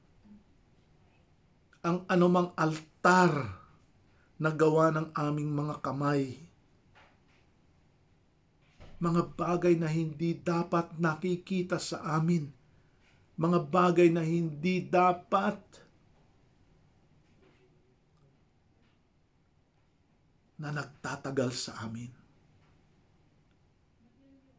Ang 1.80 2.04
anumang 2.12 2.52
altar 2.60 3.56
na 4.36 4.52
gawa 4.52 4.92
ng 4.92 5.08
aming 5.16 5.48
mga 5.48 5.80
kamay. 5.80 6.36
Mga 9.00 9.22
bagay 9.32 9.80
na 9.80 9.88
hindi 9.88 10.36
dapat 10.36 11.00
nakikita 11.00 11.80
sa 11.80 12.20
amin. 12.20 12.52
Mga 13.40 13.58
bagay 13.72 14.12
na 14.12 14.20
hindi 14.20 14.84
dapat 14.84 15.56
na 20.60 20.68
nagtatagal 20.76 21.56
sa 21.56 21.72
amin. 21.88 22.12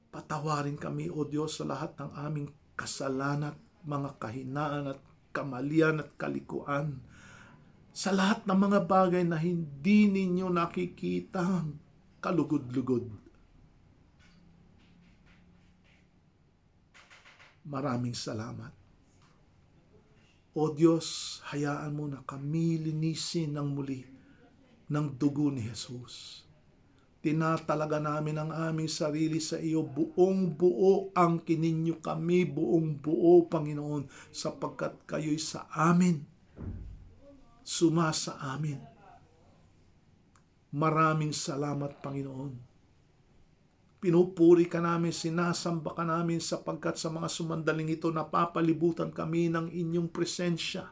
Patawarin 0.09 0.75
kami, 0.75 1.13
O 1.13 1.21
Diyos, 1.21 1.61
sa 1.61 1.69
lahat 1.69 1.93
ng 2.01 2.11
aming 2.17 2.49
kasalanan, 2.73 3.53
mga 3.85 4.17
kahinaan 4.17 4.97
at 4.97 4.99
kamalian 5.31 6.01
at 6.01 6.09
kalikuan. 6.17 6.97
Sa 7.91 8.15
lahat 8.15 8.47
ng 8.47 8.55
mga 8.55 8.79
bagay 8.87 9.27
na 9.27 9.35
hindi 9.35 10.07
ninyo 10.07 10.47
nakikita 10.47 11.43
kalugod-lugod. 12.23 13.03
Maraming 17.67 18.15
salamat. 18.15 18.71
O 20.55 20.71
Diyos, 20.71 21.39
hayaan 21.51 21.91
mo 21.95 22.07
na 22.07 22.23
kami 22.23 22.79
linisin 22.79 23.55
ng 23.55 23.67
muli 23.71 24.03
ng 24.91 25.07
dugo 25.15 25.47
ni 25.51 25.63
Jesus. 25.63 26.43
Tinatalaga 27.21 28.01
namin 28.01 28.35
ang 28.39 28.51
aming 28.51 28.89
sarili 28.89 29.37
sa 29.37 29.61
iyo, 29.61 29.85
buong 29.85 30.51
buo 30.57 31.13
ang 31.13 31.39
kininyo 31.39 32.01
kami, 32.01 32.49
buong 32.49 32.97
buo, 32.97 33.45
Panginoon, 33.45 34.09
sapagkat 34.33 35.05
kayo'y 35.05 35.37
sa 35.37 35.69
amin, 35.69 36.30
sumasa 37.61 38.37
amin. 38.41 38.81
Maraming 40.71 41.35
salamat, 41.35 41.99
Panginoon. 41.99 42.53
Pinupuri 44.01 44.65
ka 44.65 44.81
namin, 44.81 45.13
sinasamba 45.13 45.93
ka 45.93 46.01
namin 46.01 46.41
sapagkat 46.41 46.97
sa 46.97 47.13
mga 47.13 47.29
sumandaling 47.29 47.93
ito 47.93 48.09
napapalibutan 48.09 49.13
kami 49.13 49.51
ng 49.53 49.69
inyong 49.69 50.09
presensya 50.09 50.89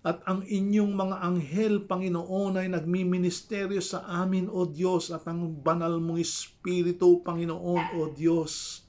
at 0.00 0.24
ang 0.24 0.40
inyong 0.48 0.96
mga 0.96 1.16
anghel, 1.20 1.84
Panginoon, 1.84 2.56
ay 2.56 2.72
nagmiministeryo 2.72 3.84
sa 3.84 4.08
amin, 4.08 4.48
O 4.48 4.64
Diyos, 4.64 5.12
at 5.12 5.28
ang 5.28 5.60
banal 5.60 6.00
mong 6.00 6.16
Espiritu, 6.16 7.20
Panginoon, 7.20 8.00
O 8.00 8.08
Diyos, 8.08 8.80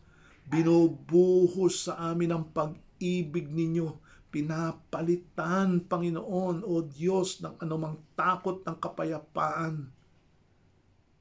binubuhos 0.48 1.92
sa 1.92 2.16
amin 2.16 2.32
ang 2.32 2.48
pag-ibig 2.56 3.52
ninyo, 3.52 4.00
pinapalitan, 4.32 5.84
Panginoon, 5.84 6.64
O 6.64 6.82
Diyos, 6.88 7.44
ng 7.44 7.60
anumang 7.60 8.00
takot 8.16 8.64
ng 8.64 8.78
kapayapaan, 8.80 9.92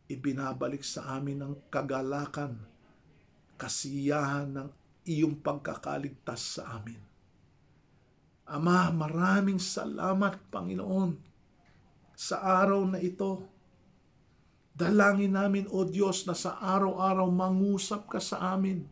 ibinabalik 0.07 0.87
sa 0.87 1.19
amin 1.19 1.43
ang 1.43 1.55
kagalakan, 1.67 2.63
kasiyahan 3.59 4.49
ng 4.55 4.69
iyong 5.11 5.43
pagkakaligtas 5.43 6.59
sa 6.59 6.79
amin. 6.79 7.03
Ama, 8.51 8.91
maraming 8.91 9.59
salamat, 9.59 10.39
Panginoon, 10.51 11.15
sa 12.15 12.43
araw 12.43 12.83
na 12.95 12.99
ito. 12.99 13.47
Dalangin 14.75 15.35
namin, 15.35 15.71
O 15.71 15.87
Diyos, 15.87 16.27
na 16.27 16.35
sa 16.35 16.59
araw-araw 16.59 17.31
mangusap 17.31 18.11
ka 18.11 18.19
sa 18.19 18.55
amin. 18.55 18.87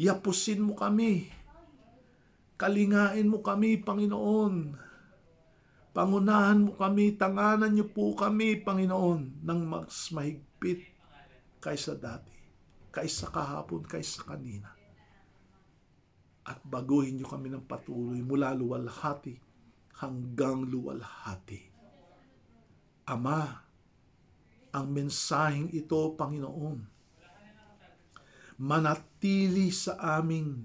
Yapusin 0.00 0.64
mo 0.64 0.72
kami. 0.78 1.37
Kalingain 2.58 3.30
mo 3.30 3.38
kami, 3.38 3.78
Panginoon. 3.78 4.74
Pangunahan 5.94 6.68
mo 6.68 6.74
kami, 6.74 7.14
tanganan 7.14 7.70
niyo 7.70 7.86
po 7.88 8.12
kami, 8.18 8.58
Panginoon, 8.60 9.46
ng 9.46 9.60
mas 9.62 10.10
mahigpit 10.10 10.82
kaysa 11.62 11.94
dati, 11.94 12.34
kaysa 12.90 13.30
kahapon, 13.30 13.86
kaysa 13.86 14.26
kanina 14.26 14.78
at 16.48 16.64
baguhin 16.64 17.20
niyo 17.20 17.28
kami 17.28 17.52
ng 17.52 17.68
patuloy 17.68 18.24
mula 18.24 18.56
luwalhati 18.56 19.36
hanggang 20.00 20.64
luwalhati. 20.64 21.60
Ama, 23.04 23.40
ang 24.72 24.86
mensaheng 24.88 25.68
ito, 25.76 26.16
Panginoon, 26.16 26.80
manatili 28.56 29.68
sa 29.68 30.00
aming 30.20 30.64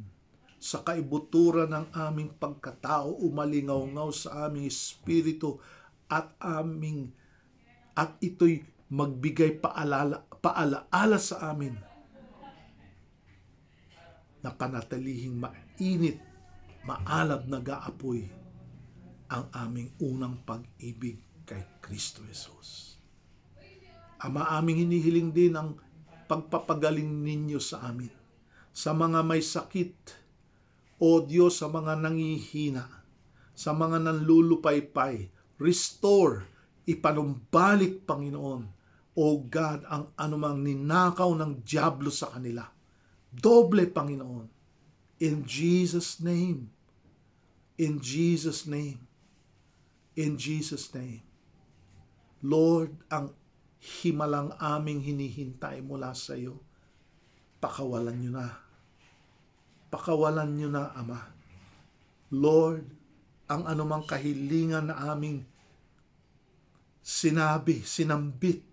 sa 0.64 0.80
kaibuturan 0.80 1.68
ng 1.76 1.92
aming 1.92 2.32
pagkatao, 2.40 3.20
umalingaw-ngaw 3.20 4.08
sa 4.16 4.48
aming 4.48 4.72
espiritu 4.72 5.60
at 6.08 6.32
aming 6.40 7.12
at 7.92 8.16
ito'y 8.24 8.64
magbigay 8.88 9.60
paalala, 9.60 10.24
paalaala 10.40 11.20
sa 11.20 11.52
amin 11.52 11.76
na 14.40 14.56
panatalihing 14.56 15.36
mainit, 15.36 16.24
maalab 16.88 17.44
na 17.52 17.60
gaapoy 17.60 18.32
ang 19.28 19.52
aming 19.68 19.92
unang 20.00 20.40
pag-ibig 20.48 21.20
kay 21.44 21.64
Kristo 21.84 22.24
Jesus. 22.24 22.96
Ama, 24.24 24.48
aming 24.56 24.88
hinihiling 24.88 25.36
din 25.36 25.60
ang 25.60 25.76
pagpapagaling 26.32 27.08
ninyo 27.28 27.60
sa 27.60 27.84
amin. 27.92 28.12
Sa 28.72 28.96
mga 28.96 29.20
may 29.28 29.44
sakit, 29.44 30.23
o 31.04 31.20
Diyos, 31.20 31.60
sa 31.60 31.68
mga 31.68 32.00
nangihina, 32.00 32.88
sa 33.52 33.76
mga 33.76 34.00
nanlulupaypay, 34.00 35.28
restore, 35.60 36.48
ipanumbalik, 36.88 38.08
Panginoon, 38.08 38.64
o 39.20 39.26
God, 39.44 39.84
ang 39.92 40.16
anumang 40.16 40.64
ninakaw 40.64 41.36
ng 41.36 41.68
Diablo 41.68 42.08
sa 42.08 42.32
kanila 42.32 42.64
Doble, 43.34 43.90
Panginoon. 43.90 44.46
In 45.26 45.42
Jesus' 45.42 46.22
name. 46.22 46.70
In 47.82 47.98
Jesus' 47.98 48.70
name. 48.70 49.02
In 50.14 50.38
Jesus' 50.38 50.94
name. 50.94 51.26
Lord, 52.46 52.94
ang 53.10 53.34
himalang 53.82 54.54
aming 54.62 55.02
hinihintay 55.02 55.82
mula 55.82 56.14
sa 56.14 56.38
iyo, 56.38 56.62
pakawalan 57.58 58.22
niyo 58.22 58.32
na. 58.38 58.63
Pakawalan 59.94 60.50
niyo 60.58 60.74
na, 60.74 60.90
Ama. 60.98 61.22
Lord, 62.34 62.90
ang 63.46 63.70
anumang 63.70 64.10
kahilingan 64.10 64.90
na 64.90 65.14
aming 65.14 65.46
sinabi, 67.06 67.86
sinambit 67.86 68.66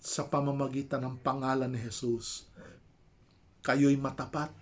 sa 0.00 0.24
pamamagitan 0.24 1.04
ng 1.04 1.20
pangalan 1.20 1.68
ni 1.68 1.76
Jesus 1.76 2.48
kayo'y 3.64 3.96
matapat, 3.96 4.52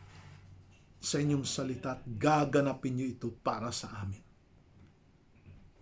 sa 1.03 1.19
inyong 1.19 1.43
salita 1.43 1.99
at 1.99 2.07
gaganapin 2.07 2.95
niyo 2.95 3.07
ito 3.11 3.29
para 3.43 3.75
sa 3.75 3.91
amin. 3.99 4.23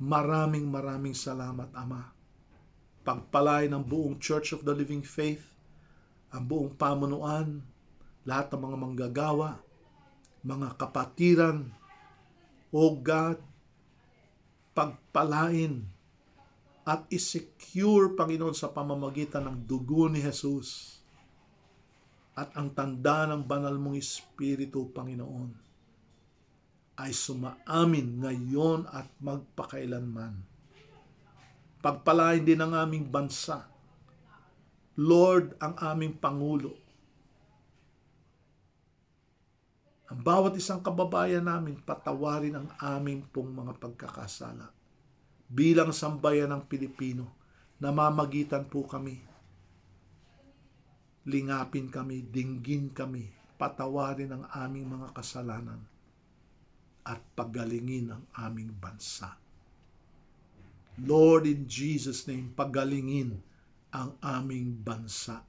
Maraming 0.01 0.64
maraming 0.64 1.12
salamat, 1.12 1.68
Ama. 1.77 2.16
Pagpalay 3.05 3.68
ng 3.68 3.85
buong 3.85 4.16
Church 4.16 4.57
of 4.57 4.64
the 4.64 4.73
Living 4.73 5.05
Faith, 5.05 5.45
ang 6.33 6.49
buong 6.49 6.73
pamunuan, 6.73 7.61
lahat 8.25 8.49
ng 8.49 8.61
mga 8.64 8.77
manggagawa, 8.81 9.61
mga 10.41 10.76
kapatiran, 10.80 11.68
O 12.70 12.95
God, 12.97 13.43
pagpalain 14.72 15.84
at 16.86 17.05
isecure, 17.12 18.14
Panginoon, 18.16 18.57
sa 18.57 18.72
pamamagitan 18.72 19.45
ng 19.45 19.59
dugo 19.66 20.07
ni 20.09 20.22
Jesus 20.22 21.01
at 22.38 22.55
ang 22.57 22.72
tanda 22.72 23.28
ng 23.28 23.45
banal 23.45 23.76
mong 23.76 24.01
Espiritu, 24.01 24.88
Panginoon, 24.88 25.51
ay 26.97 27.12
sumaamin 27.12 28.24
ngayon 28.24 28.88
at 28.88 29.09
magpakailanman. 29.20 30.41
Pagpalain 31.80 32.45
din 32.45 32.61
ang 32.61 32.76
aming 32.76 33.09
bansa. 33.09 33.68
Lord, 35.01 35.57
ang 35.61 35.80
aming 35.80 36.20
Pangulo. 36.20 36.76
Ang 40.11 40.26
bawat 40.26 40.58
isang 40.58 40.82
kababayan 40.82 41.46
namin, 41.46 41.78
patawarin 41.86 42.58
ang 42.58 42.68
aming 42.82 43.22
pong 43.30 43.54
mga 43.54 43.78
pagkakasala. 43.78 44.74
Bilang 45.46 45.94
sambayan 45.94 46.50
ng 46.50 46.66
Pilipino, 46.66 47.30
namamagitan 47.78 48.66
po 48.66 48.82
kami. 48.90 49.22
Lingapin 51.30 51.86
kami, 51.86 52.26
dinggin 52.26 52.90
kami, 52.90 53.30
patawarin 53.54 54.34
ang 54.34 54.44
aming 54.50 54.98
mga 54.98 55.14
kasalanan 55.14 55.78
at 57.06 57.22
pagalingin 57.38 58.11
ang 58.11 58.24
aming 58.34 58.74
bansa. 58.74 59.38
Lord, 60.98 61.46
in 61.46 61.70
Jesus' 61.70 62.26
name, 62.26 62.50
pagalingin 62.50 63.38
ang 63.94 64.18
aming 64.18 64.74
bansa. 64.74 65.46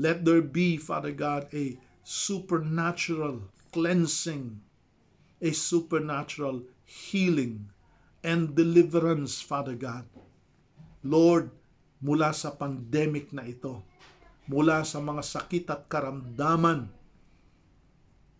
Let 0.00 0.24
there 0.24 0.40
be, 0.40 0.80
Father 0.80 1.12
God, 1.12 1.52
a 1.52 1.76
supernatural 2.06 3.50
cleansing, 3.74 4.62
a 5.42 5.50
supernatural 5.50 6.62
healing 6.86 7.66
and 8.22 8.54
deliverance, 8.54 9.42
Father 9.42 9.74
God. 9.74 10.06
Lord, 11.02 11.50
mula 11.98 12.30
sa 12.30 12.54
pandemic 12.54 13.34
na 13.34 13.42
ito, 13.42 13.82
mula 14.46 14.86
sa 14.86 15.02
mga 15.02 15.22
sakit 15.26 15.66
at 15.66 15.90
karamdaman, 15.90 16.86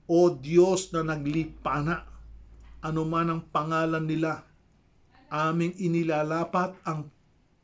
o 0.07 0.31
Diyos 0.31 0.95
na 0.95 1.03
naglipana, 1.03 2.07
anuman 2.79 3.35
ang 3.35 3.43
pangalan 3.51 4.07
nila, 4.07 4.47
aming 5.27 5.75
inilalapat 5.83 6.71
ang 6.87 7.11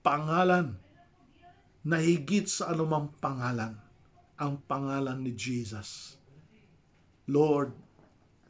pangalan 0.02 0.74
na 1.86 2.02
higit 2.02 2.50
sa 2.50 2.74
anumang 2.74 3.06
pangalan 3.22 3.81
ang 4.42 4.58
pangalan 4.66 5.22
ni 5.22 5.30
Jesus. 5.38 6.18
Lord, 7.30 7.70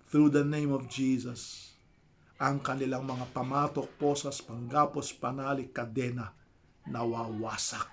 through 0.08 0.32
the 0.32 0.40
name 0.40 0.72
of 0.72 0.88
Jesus, 0.88 1.76
ang 2.40 2.64
kanilang 2.64 3.04
mga 3.04 3.28
pamatok, 3.36 4.00
posas, 4.00 4.40
panggapos, 4.40 5.12
panalik, 5.20 5.76
kadena, 5.76 6.32
nawawasak, 6.88 7.92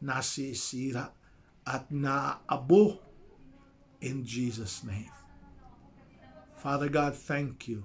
nasisira, 0.00 1.12
at 1.68 1.92
naaabo 1.92 2.96
in 4.00 4.24
Jesus' 4.24 4.80
name. 4.80 5.12
Father 6.56 6.88
God, 6.88 7.12
thank 7.12 7.68
you. 7.68 7.84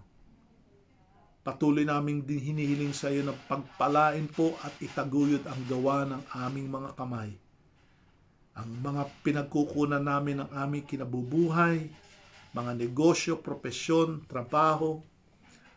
Patuloy 1.44 1.84
naming 1.84 2.24
din 2.24 2.40
hinihiling 2.40 2.96
sa 2.96 3.12
iyo 3.12 3.28
na 3.28 3.36
pagpalain 3.36 4.28
po 4.32 4.56
at 4.64 4.72
itaguyod 4.80 5.44
ang 5.44 5.60
gawa 5.68 6.08
ng 6.08 6.24
aming 6.48 6.72
mga 6.72 6.96
kamay 6.96 7.36
ang 8.58 8.70
mga 8.82 9.04
pinagkukunan 9.22 10.02
namin 10.02 10.44
ng 10.44 10.50
aming 10.52 10.86
kinabubuhay, 10.86 11.88
mga 12.52 12.72
negosyo, 12.76 13.38
propesyon, 13.40 14.26
trabaho. 14.26 15.00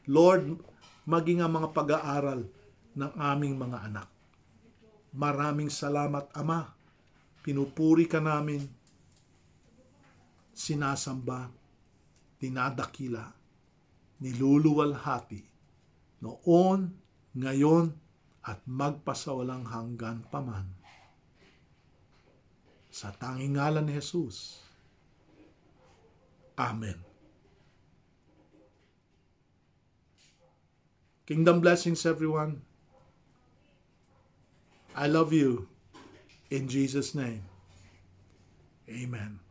Lord, 0.08 0.56
maging 1.04 1.44
ang 1.44 1.52
mga 1.62 1.68
pag-aaral 1.70 2.40
ng 2.96 3.12
aming 3.16 3.54
mga 3.60 3.78
anak. 3.92 4.08
Maraming 5.12 5.68
salamat, 5.68 6.32
Ama. 6.32 6.72
Pinupuri 7.42 8.06
ka 8.06 8.22
namin, 8.22 8.64
sinasamba, 10.54 11.50
dinadakila, 12.38 13.34
niluluwalhati, 14.22 15.42
noon, 16.22 16.94
ngayon, 17.34 17.90
at 18.42 18.62
magpasawalang 18.66 19.66
hanggan 19.70 20.22
paman 20.30 20.81
sa 22.92 23.08
tanging 23.16 23.56
ngalan 23.56 23.88
ni 23.88 23.96
Jesus. 23.96 24.60
Amen. 26.60 27.00
Kingdom 31.26 31.64
blessings, 31.64 32.04
everyone. 32.04 32.60
I 34.92 35.08
love 35.08 35.32
you. 35.32 35.66
In 36.52 36.68
Jesus' 36.68 37.16
name. 37.16 37.42
Amen. 38.84 39.41